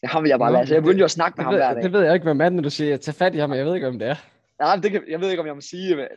[0.04, 0.66] Så ham vil jeg bare lære.
[0.66, 1.82] Så jeg begyndte jo at snakke med Det ham ved, hver dag.
[1.82, 2.96] det ved jeg ikke, hvad manden du siger.
[2.96, 4.16] Tag fat i ham, men jeg ved ikke, om det er.
[4.64, 6.08] Ja, det kan, jeg ved ikke, om jeg må sige det.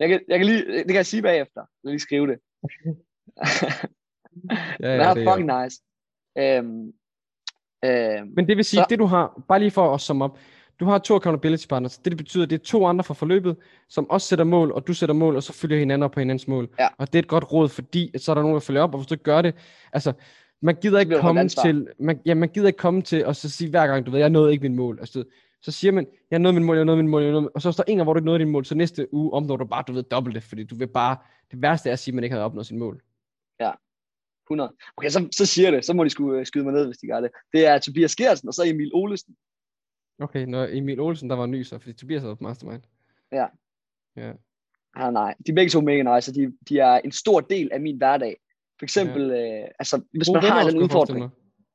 [0.00, 1.60] Jeg kan, jeg kan lige, det kan jeg sige bagefter.
[1.84, 2.38] Jeg lige skrive det.
[4.80, 5.82] Ja, han det er er fucking nice.
[6.38, 6.92] Øhm,
[7.84, 10.38] øhm, Men det vil sige, Så- det du har, bare lige for at summe op,
[10.80, 11.98] du har to accountability partners.
[11.98, 13.56] Det, det betyder, det er to andre fra forløbet,
[13.88, 16.48] som også sætter mål, og du sætter mål, og så følger hinanden op på hinandens
[16.48, 16.68] mål.
[16.78, 16.88] Ja.
[16.98, 18.94] Og det er et godt råd, fordi at så er der nogen, der følger op,
[18.94, 19.54] og hvis du gør det,
[19.92, 20.12] altså,
[20.60, 23.70] man gider ikke komme til, man, ja, man gider ikke komme til og så sige
[23.70, 24.98] hver gang, du ved, jeg nåede ikke min mål.
[25.00, 25.24] Altså,
[25.62, 27.50] så siger man, jeg nåede min mål, jeg nåede min mål, jeg nåede min...
[27.54, 29.56] og så står en gang, hvor du ikke nåede din mål, så næste uge opnår
[29.56, 31.16] du bare, du ved, dobbelt det, fordi du vil bare,
[31.50, 33.02] det værste er at sige, at man ikke havde opnået sin mål.
[34.48, 34.74] 100.
[34.96, 35.84] Okay, så, så siger det.
[35.84, 37.30] Så må de skulle øh, skyde mig ned, hvis de gør det.
[37.52, 39.36] Det er Tobias Gersen, og så Emil Olesen.
[40.18, 42.82] Okay, når Emil Olsen, der var ny, så fordi Tobias havde på mastermind.
[43.32, 43.46] Ja.
[44.16, 44.32] Ja.
[44.94, 47.72] Ah, nej, de er begge to mega nice, og de, de er en stor del
[47.72, 48.36] af min hverdag.
[48.78, 49.62] For eksempel, ja.
[49.62, 51.30] øh, altså, hvis Gode man har en udfordring,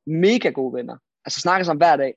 [0.06, 0.96] mega gode venner.
[1.24, 2.14] Altså snakker sammen hver dag.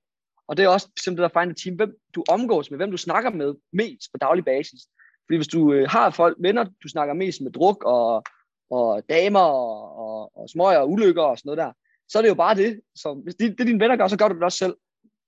[0.48, 2.98] Og det er også simpelthen det der find team, hvem du omgås med, hvem du
[2.98, 4.82] snakker med mest på daglig basis.
[5.26, 8.24] Fordi hvis du øh, har folk, venner, du snakker mest med druk og,
[8.70, 11.72] og damer og, og, og smøger og ulykker og sådan noget der,
[12.10, 12.82] så er det jo bare det.
[12.96, 14.76] Så hvis det, det dine venner gør, så gør du det også selv.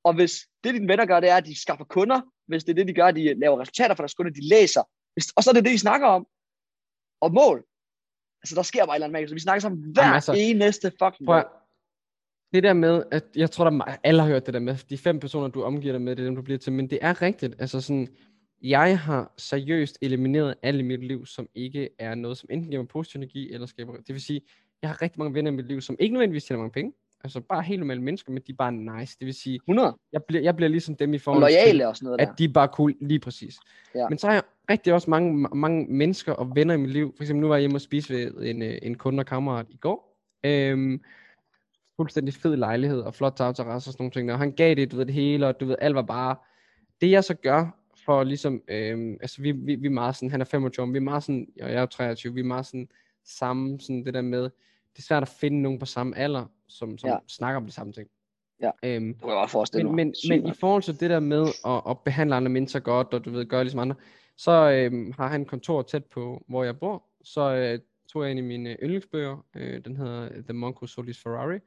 [0.03, 0.34] Og hvis
[0.64, 2.93] det dine venner gør, det er, at de skaffer kunder, hvis det er det, de
[2.93, 4.84] gør, de laver resultater for deres kunder, de læser,
[5.14, 6.28] hvis, og så er det det, I snakker om,
[7.22, 7.66] og mål.
[8.41, 9.29] Altså, der sker bare et eller andet magisk.
[9.29, 11.43] Så vi snakker sammen hver Jamen, altså, eneste fucking Prøv
[12.53, 14.97] det der med, at jeg tror, der er, alle har hørt det der med, de
[14.97, 17.21] fem personer, du omgiver dig med, det er dem, du bliver til, men det er
[17.21, 17.55] rigtigt.
[17.59, 18.07] Altså sådan,
[18.61, 22.81] jeg har seriøst elimineret alt i mit liv, som ikke er noget, som enten giver
[22.81, 24.41] mig positiv energi, eller skaber, det vil sige,
[24.81, 26.93] jeg har rigtig mange venner i mit liv, som ikke nødvendigvis tjener mange penge,
[27.24, 29.15] altså bare helt normale mennesker, men de er bare nice.
[29.20, 29.97] Det vil sige, 100.
[30.13, 32.32] jeg bliver, jeg bliver ligesom dem i Og forhold til, lojale og sådan noget der.
[32.32, 33.57] at de er bare cool, lige præcis.
[33.95, 34.09] Ja.
[34.09, 37.13] Men så har jeg rigtig også mange, mange mennesker og venner i mit liv.
[37.17, 39.65] For eksempel nu var jeg hjemme og spise ved en, øh, en kunde og kammerat
[39.70, 40.20] i går.
[40.43, 41.01] Øhm,
[41.95, 44.32] fuldstændig fed lejlighed og flot tagterrasse og sådan nogle ting.
[44.32, 46.36] Og han gav det, du ved, det hele, og du ved, alt var bare...
[47.01, 50.41] Det jeg så gør, for ligesom, øhm, altså vi, vi, vi er meget sådan, han
[50.41, 52.88] er 25 vi er meget sådan, og jeg er jo 23, vi er meget sådan,
[53.26, 54.49] samme, sådan det der med,
[54.99, 57.15] det er svært at finde nogen på samme alder, som, som Ja.
[57.27, 58.07] snakker om de samme ting.
[58.61, 58.71] Ja.
[58.83, 60.05] Øhm, Det kunne jeg godt forestille men, mig.
[60.05, 63.07] men, Sygt men i forhold til det der med at, at behandle andre mennesker godt,
[63.13, 63.95] og du ved, gøre ligesom andre,
[64.37, 67.03] så øhm, har han kontor tæt på, hvor jeg bor.
[67.23, 67.79] Så øh,
[68.13, 71.59] tog jeg en af mine yndlingsbøger, øh, den hedder The Monk Who Sold His Ferrari.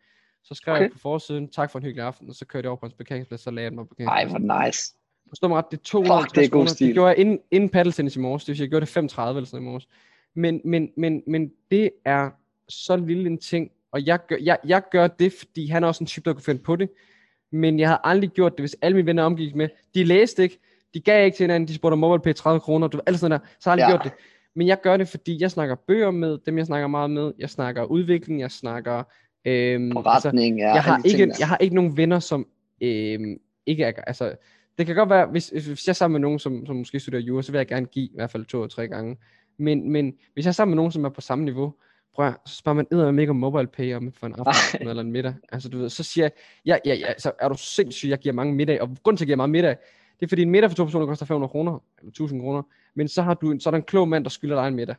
[0.45, 0.83] Så skrev okay.
[0.83, 2.95] jeg på forsiden, tak for en hyggelig aften, og så kørte jeg over på hans
[2.95, 4.47] parkeringsplads, så lagde jeg den op på Ej, parkeringspladsen.
[4.49, 4.95] hvor nice.
[5.29, 6.87] Forstå mig ret, det er 250 det er god stil.
[6.87, 9.39] Det gjorde jeg inden, inden paddeltennis i morges, det vil sige, jeg gjorde det 35
[9.39, 9.89] eller sådan i morges.
[10.35, 12.31] Men, men, men, men det er
[12.73, 16.05] så lille en ting, og jeg gør, jeg, jeg gør det, fordi han er også
[16.05, 16.91] en type, der kunne finde på det.
[17.53, 19.69] Men jeg havde aldrig gjort det, hvis alle mine venner omgik med.
[19.95, 20.59] De læste ikke,
[20.95, 23.47] de gav ikke til hinanden, de spurgte om MobilePay 30 kroner, du alt sådan der.
[23.61, 24.03] Så har jeg aldrig Ja.
[24.03, 24.25] gjort det.
[24.55, 27.33] Men jeg gør det, fordi jeg snakker bøger med dem, jeg snakker meget med.
[27.39, 29.03] Jeg snakker udvikling, jeg snakker...
[29.45, 30.75] Øhm, Forretning, ja.
[30.75, 32.47] jeg, har ikke, ting jeg har ikke nogen venner, som
[32.81, 33.93] øhm, ikke er...
[34.07, 34.35] Altså,
[34.79, 37.23] det kan godt være, hvis, hvis jeg er sammen med nogen, som, som måske studerer
[37.23, 39.17] jura, så vil jeg gerne give i hvert fald to eller tre gange.
[39.59, 41.75] Men, men hvis jeg er sammen med nogen, som er på samme niveau,
[42.15, 45.13] prøv så spørger man edder ikke om mobile pay om for en aften eller en
[45.13, 45.35] middag.
[45.53, 46.33] Altså du ved, så siger jeg,
[46.67, 49.27] ja, ja, ja, så er du sindssyg, jeg giver mange middag, og grund til at
[49.27, 49.77] jeg giver meget middag,
[50.21, 52.63] det er fordi en middag for to personer koster 500 kroner, eller 1000 kroner,
[52.95, 54.75] men så har du en, så er der en klog mand, der skylder dig en
[54.75, 54.97] middag.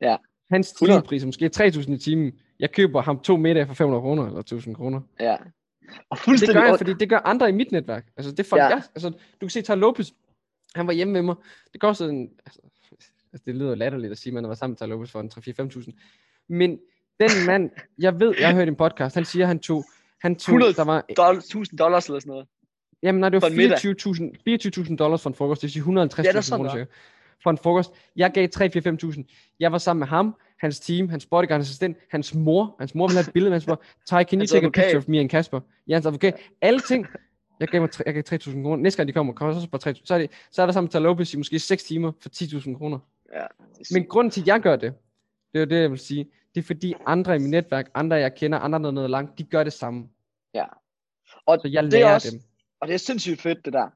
[0.00, 0.16] Ja.
[0.50, 1.00] Hans 100.
[1.00, 2.32] timepris er måske 3000 i timen.
[2.60, 5.00] Jeg køber ham to middage for 500 kroner, eller 1000 kroner.
[5.20, 5.32] Ja.
[5.32, 5.38] Og
[6.16, 6.54] Det fuldstændig...
[6.54, 8.06] gør jeg, fordi det gør andre i mit netværk.
[8.16, 8.66] Altså, det folk, Ja.
[8.66, 10.10] jeg, altså, du kan se, Tar Lopez,
[10.74, 11.34] han var hjemme med mig.
[11.72, 12.60] Det kostede en, altså,
[13.32, 15.30] altså det lyder latterligt at sige, at man været sammen med Tar Lopez for en
[15.34, 15.92] 3-4-5.000.
[16.48, 16.78] Men
[17.20, 19.84] den mand, jeg ved, jeg har hørt en podcast, han siger, han tog,
[20.20, 22.46] han tog, 100 der var, doll- 1000 dollars eller sådan noget.
[23.02, 23.78] jamen nej, det var en middag.
[23.78, 26.70] 24.000 24.000 dollars for en frokost, det vil sige 150.000 Ja, det er sådan, kroner
[26.70, 26.84] cirka,
[27.42, 27.90] for en frokost.
[28.16, 29.54] Jeg gav 3-4-5.000.
[29.60, 32.76] Jeg var sammen med ham, hans team, hans bodyguard, hans assistent, hans mor.
[32.78, 33.82] Hans mor ville have et billede med hans mor.
[34.06, 35.60] Ty, can you take a picture of me and Kasper?
[35.88, 36.34] Ja, hans advokat.
[36.60, 37.06] Alle ting.
[37.60, 38.76] Jeg gav, mig, jeg gav 3.000 kroner.
[38.76, 40.00] Næste gang de kommer, kommer så på 3.000.
[40.04, 42.78] Så er, det, så er der sammen med Lopez i måske 6 timer for 10.000
[42.78, 42.98] kroner.
[43.34, 43.46] Ja.
[43.92, 44.94] Men grunden til, at jeg gør det,
[45.52, 48.16] det er jo det, jeg vil sige, det er fordi andre i mit netværk, andre
[48.16, 50.08] jeg kender, andre der er noget langt, de gør det samme.
[51.46, 52.40] og Så jeg det er lærer også, dem.
[52.80, 53.88] Og det er sindssygt fedt, det der.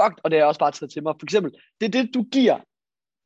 [0.00, 1.14] Fuck, og det er også bare taget til mig.
[1.20, 2.56] For eksempel, det er det, du giver.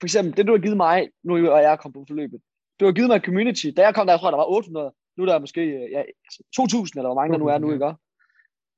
[0.01, 2.41] For eksempel, det du har givet mig, nu er jeg kommet på forløbet.
[2.81, 3.67] Du har givet mig community.
[3.77, 4.95] Da jeg kom der, jeg tror, der var 800.
[5.17, 7.71] Nu er der måske ja, altså 2.000, eller hvor mange der nu er nu, 2.000,
[7.71, 7.75] ja.
[7.75, 7.99] ikke?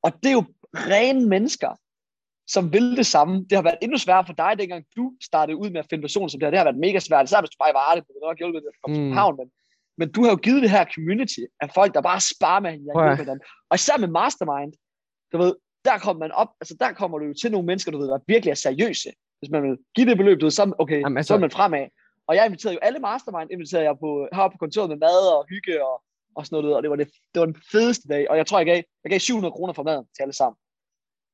[0.03, 1.80] Og det er jo rene mennesker,
[2.55, 3.35] som vil det samme.
[3.49, 6.29] Det har været endnu sværere for dig, dengang du startede ud med at finde personer
[6.29, 6.51] som det her.
[6.51, 7.25] Det har været mega svært.
[7.25, 9.05] Især hvis du bare var det, det nok hjulpet at komme mm.
[9.05, 9.49] til havn, men,
[9.99, 13.41] men du har jo givet det her community af folk, der bare sparer med hinanden.
[13.71, 14.73] Og især med Mastermind,
[15.33, 15.53] du ved,
[15.85, 18.19] der kommer man op, altså der kommer du jo til nogle mennesker, du ved, der
[18.27, 19.11] virkelig er seriøse.
[19.39, 21.51] Hvis man vil give det beløb, du ved, så, okay, Jamen, altså, så er man
[21.51, 21.87] fremad.
[22.29, 25.47] Og jeg inviterede jo alle mastermind, inviterede jeg på, heroppe på kontoret med mad og
[25.53, 26.03] hygge og,
[26.37, 28.31] og sådan noget, og det var, det, det var den fedeste dag.
[28.31, 30.57] Og jeg tror, jeg gav, jeg gav 700 kroner for maden til alle sammen.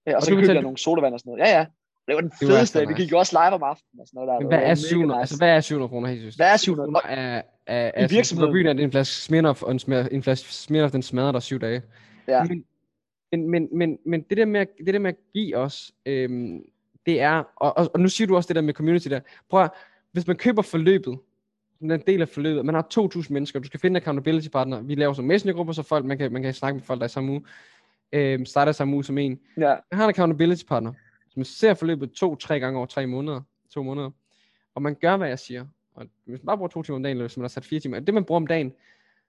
[0.07, 1.51] Ja, og, og så købte jeg nogle sodavand og sådan noget.
[1.51, 1.67] Ja, ja.
[2.07, 2.89] Det var den det fedeste dag.
[2.89, 4.49] Vi gik jo også live om aftenen og sådan noget der.
[4.49, 5.21] hvad, er 700, nice.
[5.21, 6.35] altså, hvad er 700 kroner, Jesus?
[6.35, 7.03] Hvad er 700?
[7.05, 8.53] Er, er, er, I virksomheden.
[8.53, 9.81] Byen er det en flaske Smirnoff, og en,
[10.13, 11.83] en flaske Smirnoff, den smadrer der syv dage.
[12.29, 12.45] Ja.
[12.45, 12.65] Men,
[13.33, 16.63] men, men, men, men det, der med, at, det der med at give os, øhm,
[17.07, 19.63] det er, og, og, og, nu siger du også det der med community der, prøv
[19.63, 19.71] at,
[20.13, 21.19] hvis man køber forløbet,
[21.81, 25.13] den del af forløbet, man har 2.000 mennesker, du skal finde accountability partner, vi laver
[25.13, 27.33] som messengergrupper, så folk, man kan, man kan snakke med folk, der er i samme
[27.33, 27.43] uge,
[28.13, 29.41] øhm, starter samme uge som en.
[29.57, 29.69] Ja.
[29.69, 30.93] Jeg har en accountability partner,
[31.31, 33.41] som ser forløbet to-tre gange over tre måneder,
[33.71, 34.11] to måneder,
[34.75, 37.17] og man gør, hvad jeg siger, og hvis man bare bruger to timer om dagen,
[37.17, 38.73] eller hvis man har sat fire timer, det man bruger om dagen,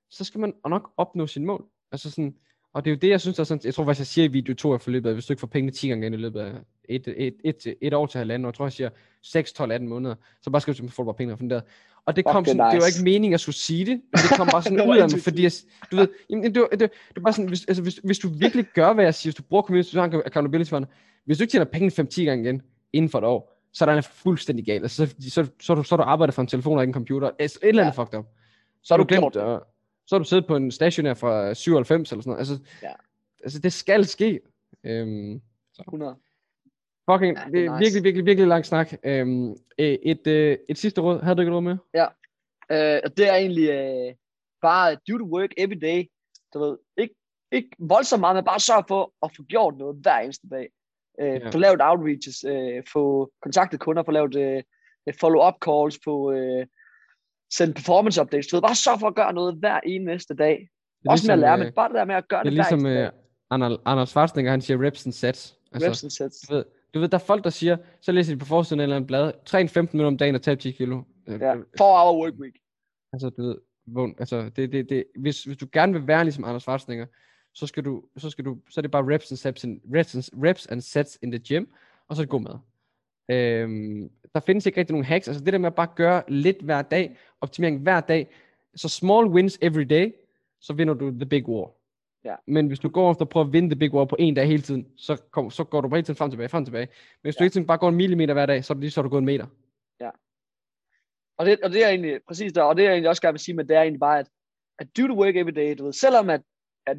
[0.09, 1.65] så skal man nok opnå sin mål.
[1.91, 2.35] Altså sådan,
[2.73, 4.25] og det er jo det, jeg synes, der er sådan, jeg tror faktisk, jeg siger
[4.25, 6.39] i video 2 af forløbet, at hvis du ikke får pengene 10 gange i løbet
[6.39, 6.51] af
[6.89, 8.89] et, et, et, et, et år til halvanden år, jeg tror, jeg siger
[9.21, 11.63] 6, 12, 18 måneder, så bare skal du få bare penge funderet.
[12.05, 12.75] Og det kom sådan, nice.
[12.75, 15.09] det var ikke meningen at skulle sige det, men det kom bare sådan ud af
[15.09, 15.51] mig, fordi jeg,
[15.91, 18.29] du ved, jamen, det, det, det, det, det bare sådan, hvis, altså, hvis, hvis du
[18.29, 20.85] virkelig gør, hvad jeg siger, hvis du bruger community, så har accountability fund,
[21.25, 22.61] hvis du ikke tjener penge 5-10 gange igen,
[22.93, 24.83] inden for et år, så er der fuldstændig galt.
[24.83, 26.93] Altså, så, så, så, så, du, så du arbejder for en telefon og ikke en
[26.93, 28.03] computer, et eller andet ja.
[28.03, 28.25] fucked up.
[28.83, 29.57] Så har du glemt, uh,
[30.07, 32.39] så har du siddet på en stationær fra 97 eller sådan noget.
[32.39, 32.93] Altså, ja
[33.43, 34.39] altså det skal ske.
[34.83, 35.41] Øhm,
[35.73, 35.83] så.
[35.87, 36.15] 100.
[37.11, 37.79] Fucking, ja, det er nice.
[37.79, 38.93] virkelig, virkelig, virkelig lang snak.
[39.03, 41.21] Øhm, et, et, øh, et sidste råd.
[41.21, 41.77] Havde du ikke råd med?
[41.93, 42.07] Ja.
[42.71, 44.15] Øh, det er egentlig øh,
[44.61, 46.09] bare do the work every day.
[46.53, 47.15] Du ved, ikke,
[47.51, 50.69] ikke voldsomt meget, men bare sørg for at få gjort noget hver eneste dag.
[51.19, 51.49] Øh, ja.
[51.49, 54.63] Få lavet outreaches, øh, få kontaktet kunder, få lavet øh,
[55.21, 56.65] follow-up calls, få øh,
[57.53, 58.47] sendt performance updates.
[58.47, 60.69] Du ved, bare sørg for at gøre noget hver eneste dag.
[61.09, 62.53] Også ligesom, med at lære, men øh, bare det der med at gøre det, det
[62.53, 63.11] ligesom, hver eneste dag.
[63.49, 65.57] Arnold, Arnold Schwarzenegger, han siger reps and sets.
[65.71, 66.39] Altså, reps and sets.
[66.39, 68.83] Du ved, du ved, der er folk, der siger, så læser de på forsiden af
[68.83, 71.01] en eller anden blad, træn 15 minutter om dagen og tab 10 kilo.
[71.27, 72.53] Ja, 4 hour work week.
[73.13, 73.55] Altså, du ved,
[73.87, 77.05] vågn, altså, det, det, det, hvis, hvis du gerne vil være ligesom Arnold Schwarzenegger,
[77.53, 80.15] så skal du, så skal du, så er det bare reps and sets, in, reps,
[80.15, 81.65] and, reps and sets in the gym,
[82.07, 82.59] og så er det god mad.
[83.29, 86.61] Øhm, der findes ikke rigtig nogen hacks, altså det der med at bare gøre lidt
[86.61, 88.27] hver dag, optimering hver dag,
[88.75, 90.11] så small wins every day,
[90.61, 91.71] så vinder du the big war.
[92.25, 92.35] Ja.
[92.47, 94.47] Men hvis du går efter at prøve at vinde det big war på en dag
[94.47, 96.67] hele tiden, så, kom, så går du bare hele tiden frem og tilbage, frem og
[96.67, 96.85] tilbage.
[96.85, 97.39] Men hvis ja.
[97.39, 99.09] du hele tiden bare går en millimeter hver dag, så er det lige så, du
[99.09, 99.45] går en meter.
[99.99, 100.09] Ja.
[101.37, 103.39] Og det, og det er egentlig præcis der, og det er egentlig også gerne vil
[103.39, 104.29] sige, men det er egentlig bare, at,
[104.79, 106.41] at do the work every day, du ved, selvom at,
[106.85, 106.97] at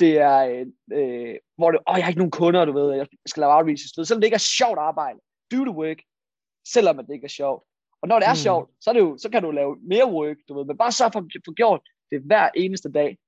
[0.00, 3.40] det er, øh, hvor det, åh, jeg har ikke nogen kunder, du ved, jeg skal
[3.40, 5.18] lave outreach, du ved, selvom det ikke er sjovt arbejde,
[5.52, 6.00] do the work,
[6.74, 7.62] selvom det ikke er sjovt.
[8.02, 8.44] Og når det er mm.
[8.46, 10.92] sjovt, så, er det jo, så kan du lave mere work, du ved, men bare
[10.92, 13.18] så for at få gjort det hver eneste dag,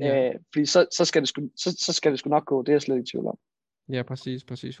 [0.00, 0.28] Ja.
[0.28, 2.68] Øh, fordi så, så, skal det sgu, så, så skal det sgu nok gå, det
[2.68, 3.38] er jeg slet ikke tvivl om.
[3.88, 4.80] Ja, præcis, præcis,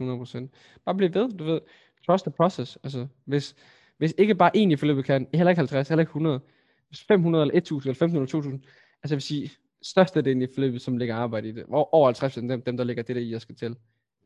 [0.84, 1.60] Bare bliv ved, du ved,
[2.06, 2.78] trust the process.
[2.82, 3.56] Altså, hvis,
[3.98, 6.40] hvis ikke bare en i forløbet kan, heller ikke 50, heller ikke 100,
[6.88, 8.64] hvis 500 eller 1000 eller 1500 eller 2000,
[9.02, 9.50] altså jeg vil sige,
[9.90, 12.84] største del i forløbet, som ligger arbejde i det, over 50 af dem, dem der
[12.84, 13.76] ligger det der i, jeg skal til,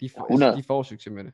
[0.01, 1.33] de, får, altså, de får succes med det.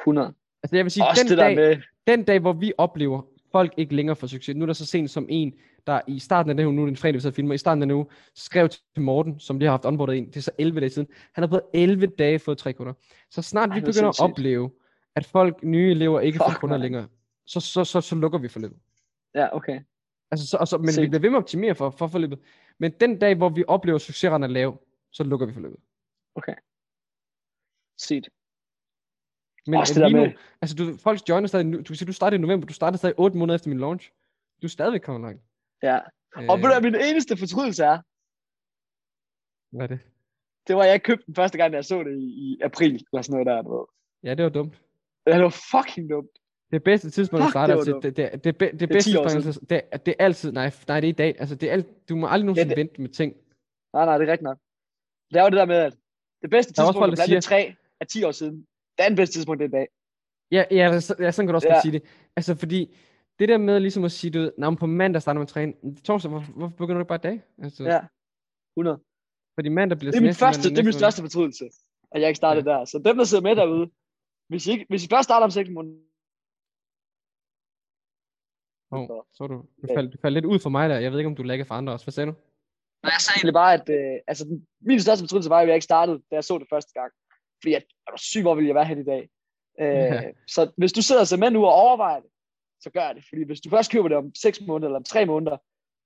[0.00, 0.34] 100.
[0.62, 1.76] Altså jeg vil sige, den dag, med...
[2.06, 3.22] den dag, hvor vi oplever,
[3.52, 5.54] folk ikke længere får succes, nu er der så sent som en,
[5.86, 7.88] der i starten af det nu er det en fredag, vi filmer, i starten af
[7.88, 10.90] det skrev til Morten, som de har haft onboardet ind, det er så 11 dage
[10.90, 12.92] siden, han har på 11 dage fået tre kunder.
[13.30, 14.70] Så snart Ej, vi begynder at opleve,
[15.16, 16.82] at folk, nye elever, ikke Fuck, får kunder man.
[16.82, 17.08] længere,
[17.46, 18.78] så, så, så, så lukker vi forløbet.
[19.34, 19.80] Ja, okay.
[20.30, 21.02] Altså, så, så, men Sigt.
[21.02, 22.38] vi bliver ved med at optimere for, for forløbet.
[22.78, 24.78] Men den dag, hvor vi oplever succeserne er lave,
[25.12, 25.80] så lukker vi forløbet.
[26.34, 26.54] Okay.
[27.98, 28.28] Sygt.
[29.66, 30.26] Men Også det lige med...
[30.26, 32.98] nu, altså du, folk joiner stadig, du kan sige, du startede i november, du startede
[32.98, 34.12] stadig 8 måneder efter min launch.
[34.62, 35.42] Du er stadigvæk kommet langt.
[35.82, 35.96] Ja.
[36.36, 36.48] Øh...
[36.48, 37.98] Og ved du, min eneste fortrydelse er?
[39.76, 40.00] Hvad er det?
[40.66, 43.32] Det var, jeg købte den første gang, jeg så det i, i april, eller sådan
[43.32, 43.62] noget der.
[43.62, 43.86] Du ved.
[44.22, 44.82] Ja, det var dumt.
[45.26, 46.38] Ja, det var fucking dumt.
[46.70, 50.14] Det bedste tidspunkt at starte, det, det, det, det, det, det, bedste tidspunkt, det, det,
[50.18, 52.46] er altid, nej, nej, det er i dag, altså det er alt, du må aldrig
[52.46, 53.34] nogensinde ja, det, vente med ting.
[53.92, 54.58] Nej, nej, det er rigtigt nok.
[55.30, 55.94] Det er jo det der med, at
[56.42, 57.40] det bedste tidspunkt at blande siger...
[57.40, 58.56] tre er 10 år siden.
[58.96, 59.88] Det er den bedste tidspunkt, det er i dag.
[60.50, 61.80] Ja, ja, så, ja sådan kan du også ja.
[61.80, 62.02] sige det.
[62.36, 62.96] Altså, fordi
[63.38, 65.72] det der med ligesom at sige, du ved, på mandag starter man at træne,
[66.04, 67.42] torsdag, hvorfor, hvorfor begynder du ikke bare i dag?
[67.62, 68.00] Altså, ja,
[68.76, 68.98] 100.
[69.54, 71.64] Fordi mandag bliver det er min første, det er min største fortrydelse,
[72.12, 72.78] at jeg ikke startede ja.
[72.78, 72.84] der.
[72.84, 73.90] Så dem, der sidder med derude,
[74.48, 75.96] hvis I, ikke, hvis I først starter om 6 måneder,
[78.98, 80.98] Oh, så du, du, faldt, du faldt lidt ud for mig der.
[80.98, 82.04] Jeg ved ikke, om du lægger for andre også.
[82.06, 82.34] Hvad sagde du?
[83.02, 85.84] Nej, jeg sagde egentlig bare, at øh, altså, min største fortrydelse var, at jeg ikke
[85.92, 87.12] startede, da jeg så det første gang.
[87.62, 89.22] fordi jeg er du syg, hvor vil jeg være her i dag.
[89.80, 90.22] Øh, Ja.
[90.54, 92.30] Så hvis du sidder som med nu og overvejer det,
[92.80, 93.24] så gør det.
[93.28, 95.56] Fordi hvis du først køber det om 6 måneder eller om 3 måneder,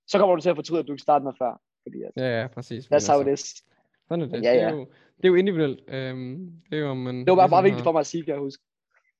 [0.08, 1.60] så kommer du til at fortryde, at du ikke startede med før.
[1.84, 2.84] Fordi at, Ja, ja, præcis.
[2.84, 3.64] That's how it altså, is.
[4.08, 4.42] Sådan er det.
[4.44, 4.68] Ja, Det, ja.
[4.68, 4.80] er jo,
[5.16, 5.80] det er jo individuelt.
[5.88, 8.06] Øhm, det er jo, man Det var bare, bare ligesom vigtigt har- for mig at
[8.06, 8.62] sige, kan jeg huske.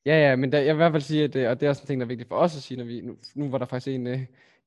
[0.07, 1.71] Ja, ja, men der, jeg vil i hvert fald sige, at det, og det er
[1.71, 3.59] også en ting, der er vigtigt for os at sige, når vi, nu, nu var
[3.59, 4.21] der faktisk en, øh,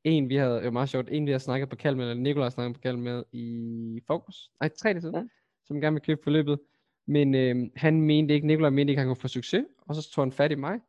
[0.04, 2.22] en vi havde, det var meget sjovt, en vi havde snakket på kald med, eller
[2.24, 5.24] Nikolaj snakket på kald med i fokus, nej, tre dage siden, Ja.
[5.66, 6.60] som gerne vil købe forløbet,
[7.08, 10.24] men øh, han mente ikke, Nikolaj mente ikke, han kunne få succes, og så tog
[10.24, 10.80] han fat i mig,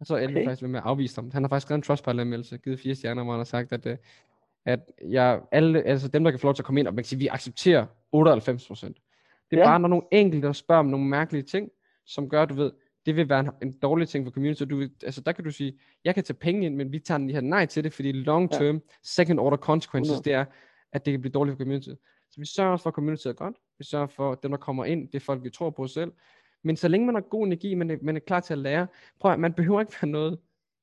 [0.00, 0.44] og så endte Okay.
[0.46, 1.30] faktisk med at afvise ham.
[1.30, 3.96] Han har faktisk skrevet en Trustpilot-anmeldelse, givet fire stjerner, hvor han har sagt, at, øh,
[4.66, 7.04] at jeg, alle, altså dem, der kan få lov til at komme ind, og man
[7.04, 8.96] kan sige, vi accepterer 98 procent.
[9.50, 9.66] Det er Ja.
[9.66, 11.70] bare, når nogle enkelte, spørger om nogle mærkelige ting,
[12.06, 12.70] som gør, du ved,
[13.06, 14.58] det vil være en, en dårlig ting for community.
[14.58, 16.98] Så Du, vil- altså, der kan du sige, jeg kan tage penge ind, men vi
[16.98, 18.58] tager lige her nej til det, fordi long Ja.
[18.58, 20.24] term, second order consequences, 100.
[20.24, 20.44] det er,
[20.92, 21.88] at det kan blive dårligt for community.
[22.30, 23.56] Så vi sørger også for, at community er godt.
[23.78, 26.12] Vi sørger for, at dem, der kommer ind, det er folk, vi tror på selv.
[26.64, 28.86] Men så længe man har god energi, man er, man er klar til at lære,
[29.20, 30.38] prøv at, man behøver ikke være noget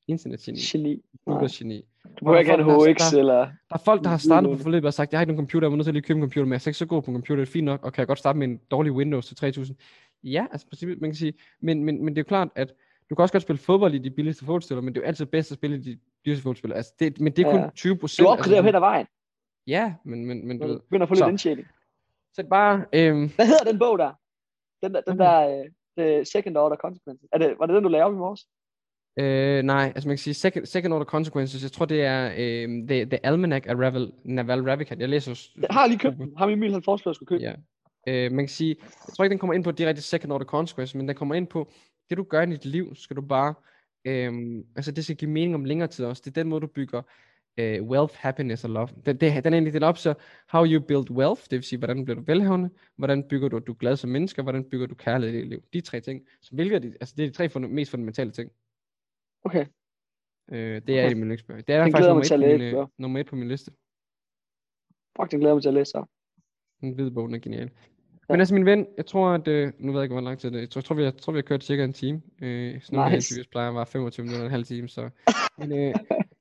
[0.07, 1.01] internetgeni, Geni.
[1.27, 1.81] Computergeni.
[2.03, 3.37] Du behøver ikke have en der- HX der- eller...
[3.69, 5.65] Der er folk, der har startet på forløbet og sagt, jeg har ikke nogen computer,
[5.67, 7.01] jeg må nødt til at lige købe en computer, men jeg er ikke så god
[7.01, 8.91] på en computer, det er fint nok, og kan jeg godt starte med en dårlig
[8.91, 9.77] Windows til 3000.
[10.23, 12.73] Ja, altså princippet, man kan sige, men, men, men det er jo klart, at
[13.09, 15.25] du kan også godt spille fodbold i de billigste fodboldspillere, men det er jo altid
[15.25, 16.77] bedst at spille i de dyreste fodboldspillere.
[16.77, 17.69] Altså det, men det er kun Ja.
[17.75, 18.27] 20 Du procent.
[18.27, 19.07] opgraderer hen ad vejen.
[19.67, 20.75] Ja, men, men, men du ved.
[20.75, 21.67] du begynder at få lidt indtjening.
[22.33, 24.11] Så det bare, øhm, Hvad hedder den bog der?
[24.83, 25.23] Den der, den Okay.
[25.23, 25.65] der uh,
[25.97, 27.27] the second order consequences.
[27.33, 28.45] Er det, var det den, du lavede i morges?
[29.19, 32.87] øh, nej, altså man kan sige, second, second order consequences, jeg tror det er øhm,
[32.87, 35.01] the, the Almanac af Ravel, Naval Ravikant.
[35.01, 36.33] Jeg læser Jeg har lige købt den.
[36.37, 37.53] Ham Emil, han foreslår, at jeg skulle købe Ja.
[38.07, 40.95] Øh, man kan sige, jeg tror ikke, den kommer ind på direkte second order consequences,
[40.95, 41.71] men den kommer ind på,
[42.09, 43.53] det du gør i dit liv, skal du bare,
[44.05, 46.21] øhm, altså det skal give mening om længere tid også.
[46.25, 47.01] Det er den måde, du bygger
[47.57, 48.87] øh, wealth, happiness og love.
[48.87, 50.13] Det, det, den er egentlig delt op, så
[50.49, 53.67] how you build wealth, det vil sige, hvordan bliver du velhavende, hvordan bygger du, at
[53.67, 55.63] du er glad som menneske, og hvordan bygger du kærlighed i dit liv.
[55.73, 58.31] De tre ting, så hvilke er de, altså det er de tre funda- mest fundamentale
[58.31, 58.51] ting.
[59.43, 59.65] Okay.
[60.51, 61.11] Øh, det er Okay.
[61.11, 61.61] i min yndlingsbøger.
[61.61, 62.85] Det er Den faktisk nummer et, på min, læse, øh, ja.
[62.97, 63.71] nummer et på min liste.
[65.17, 66.05] Fuck, den glæder jeg mig til at læse så.
[66.81, 67.71] Den hvide bog, den er genial.
[68.31, 70.51] Men altså min ven, jeg tror at, øh, nu ved jeg ikke, hvor lang tid
[70.51, 70.61] det er.
[70.61, 72.21] Jeg tror, jeg tror, vi har, jeg tror, vi har kørt cirka en time.
[72.41, 73.15] Øh, sådan Nice.
[73.15, 74.87] interviews plejer være 25 minutter, en halv time.
[74.89, 75.09] Så.
[75.57, 75.93] Men øh,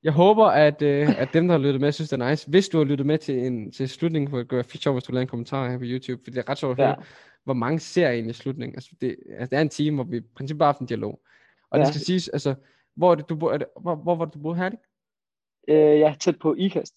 [0.03, 2.51] jeg håber, at, øh, at dem, der har lyttet med, synes, det er nice.
[2.51, 5.13] Hvis du har lyttet med til, en, til slutningen, for det fedt sjovt, hvis du
[5.13, 7.05] lavede en kommentar her på YouTube, for det er ret sjovt at høre, Ja.
[7.45, 8.77] hvor mange ser egentlig i slutningen.
[8.77, 10.87] Altså det, altså, det er en time, hvor vi i princippet bare har haft en
[10.87, 11.21] dialog.
[11.71, 11.91] Og det Ja.
[11.91, 12.55] skal siges, altså,
[12.97, 14.71] hvor er det, du bor, er det, hvor, hvor var det, du boede her?
[15.69, 16.95] Øh, ja, tæt på IKAST.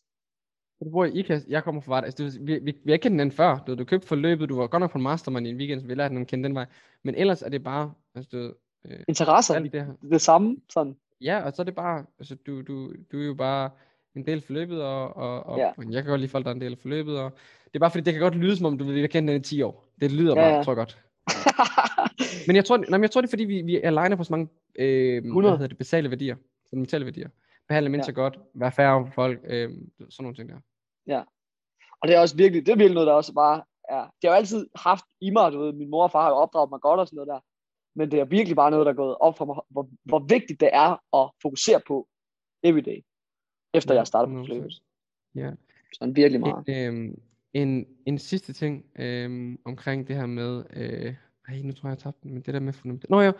[0.79, 2.05] Du bor i IKAST, jeg kommer fra Varde.
[2.05, 3.63] Altså, det, vi, vi, vi har ikke kendt hinanden før.
[3.67, 5.87] Du, du købte forløbet, du var godt nok på en mastermind i en weekend, så
[5.87, 6.65] vi lærte hinanden at kende den vej.
[7.03, 8.53] Men ellers er det bare, altså, du,
[8.91, 9.59] øh, Interesser.
[9.59, 9.93] det her.
[10.09, 10.95] Det samme, sådan.
[11.21, 13.69] Ja, og så er det bare, altså du, du, du er jo bare
[14.15, 15.71] en del af forløbet, og, og, og Ja.
[15.91, 17.31] jeg kan godt lide folk, der er en del af forløbet, og
[17.65, 19.29] det er bare fordi, det kan godt lyde som om, du ved, vi har kendt
[19.29, 19.85] hinanden i 10 år.
[20.01, 20.63] Det lyder Ja, bare, ja.
[20.63, 20.97] tror jeg godt.
[22.47, 24.23] Men jeg tror, nej, men jeg tror det er fordi, vi, vi er aligner på
[24.23, 24.47] så mange
[24.79, 25.51] øh, 100.
[25.51, 26.35] hvad hedder det, basale værdier,
[26.69, 27.29] fundamentale værdier.
[27.67, 30.59] Behandle mennesker godt, være færre for folk, øh, sådan nogle ting der.
[32.03, 34.29] Og det er også virkelig, det er virkelig noget, der også bare er, det har
[34.29, 36.81] jo altid haft i mig, du ved, min mor og far har jo opdraget mig
[36.81, 37.39] godt og sådan noget der,
[37.95, 40.59] men det er virkelig bare noget, der er gået op for mig, hvor, hvor vigtigt
[40.59, 42.07] det er at fokusere på
[42.63, 42.99] everyday,
[43.73, 44.45] efter jeg startede på 100%.
[44.45, 44.81] flyvet.
[45.35, 45.51] Ja.
[45.93, 46.67] Sådan virkelig meget.
[46.67, 47.21] En, øhm,
[47.53, 51.15] en, en sidste ting øhm, omkring det her med, øh,
[51.47, 53.09] ej, nu tror jeg, jeg tabte den, men det der med fundament.
[53.09, 53.31] Nå ja,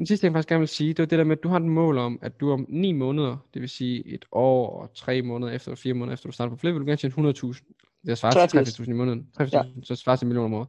[0.00, 1.48] en sidste ting, jeg faktisk gerne vil sige, det var det der med, at du
[1.48, 4.94] har et mål om, at du om 9 måneder, det vil sige et år og
[4.94, 7.14] 3 måneder efter, og 4 måneder efter du starter på flip, vil du gerne tjene
[7.14, 8.02] 100.000.
[8.06, 8.80] Det svarer til 83.
[8.80, 9.30] 83.000 i måneden.
[9.40, 9.64] 83.000, Ja.
[9.82, 10.68] så svarer til en million om året.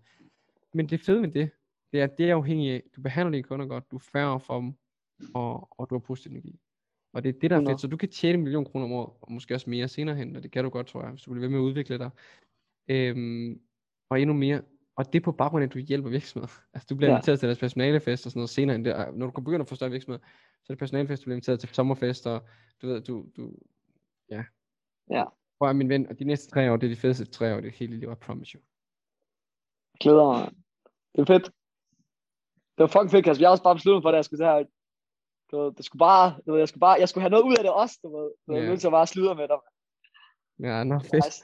[0.73, 1.49] Men det fede med det,
[1.91, 4.39] det er, at det er afhængigt af, du behandler dine kunder godt, du er færre
[4.39, 4.73] for dem,
[5.33, 6.59] og, og du har positiv energi.
[7.13, 7.73] Og det er det, der er 100.
[7.73, 7.81] fedt.
[7.81, 10.35] Så du kan tjene en million kroner om året, og måske også mere senere hen,
[10.35, 12.09] og det kan du godt, tror jeg, hvis du bliver ved med at udvikle dig.
[12.87, 13.61] Øhm,
[14.09, 14.61] og endnu mere.
[15.01, 16.53] Og det er på baggrund af, at du hjælper virksomheder.
[16.73, 17.15] Altså, du bliver Ja.
[17.15, 18.93] inviteret til deres personalefest og sådan noget senere end det.
[18.93, 20.25] Og Når du kan begynde at få større virksomheder,
[20.63, 22.41] så er det personalefest, du bliver inviteret til sommerfest, og
[22.81, 23.53] du ved, du, du
[24.29, 24.43] ja.
[25.09, 25.23] Ja.
[25.59, 27.59] Prøv at min ven, og de næste tre år, det er de fedeste tre år
[27.61, 28.61] det hele liv, I promise you.
[29.99, 30.51] Glæder mig.
[31.15, 31.45] Det er fedt.
[32.75, 33.41] Det var fucking fedt, Kasper.
[33.41, 34.63] Jeg har også bare besluttet for, at jeg skulle det her.
[35.51, 37.55] Du ved, det skulle bare, du ved, jeg skulle bare, jeg skulle have noget ud
[37.57, 38.29] af det også, du ved.
[38.47, 39.59] Du ved, til at bare sludre med dig.
[40.67, 41.25] Ja, nå, fedt.
[41.25, 41.43] Nice.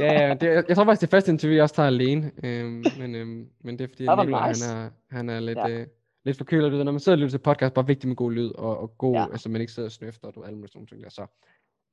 [0.00, 2.32] Ja, ja, det, jeg, jeg tror faktisk, det første interview, jeg også tager alene.
[2.44, 4.66] Øhm, men, øhm, men det er fordi, var Nicolaj, nice.
[4.68, 5.68] han, er, han er lidt, Ja.
[5.68, 5.86] øh,
[6.24, 6.72] lidt forkølet.
[6.72, 8.78] Du ved, når man sidder og lytter til podcast, bare vigtigt med god lyd, og,
[8.78, 9.26] og god, Ja.
[9.32, 11.08] altså man ikke sidder og snøfter, og du alle mulige sådan ting der.
[11.10, 11.26] Så.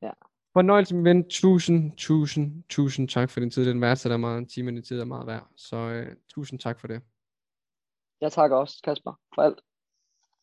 [0.01, 0.11] Ja.
[0.53, 1.29] Fornøjelse, min ven.
[1.29, 3.65] Tusind, tusind, tusind tak for din tid.
[3.65, 4.37] Den værdsætter meget.
[4.37, 5.47] En time af din tid er meget værd.
[5.55, 7.01] Så øh, tusind tak for det.
[8.21, 9.59] Jeg takker også, Kasper, for alt.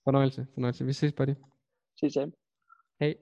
[0.04, 0.84] Fornøjelse, fornøjelse.
[0.84, 1.34] Vi ses, buddy.
[2.00, 2.32] Ses hjemme.
[3.00, 3.14] Hej.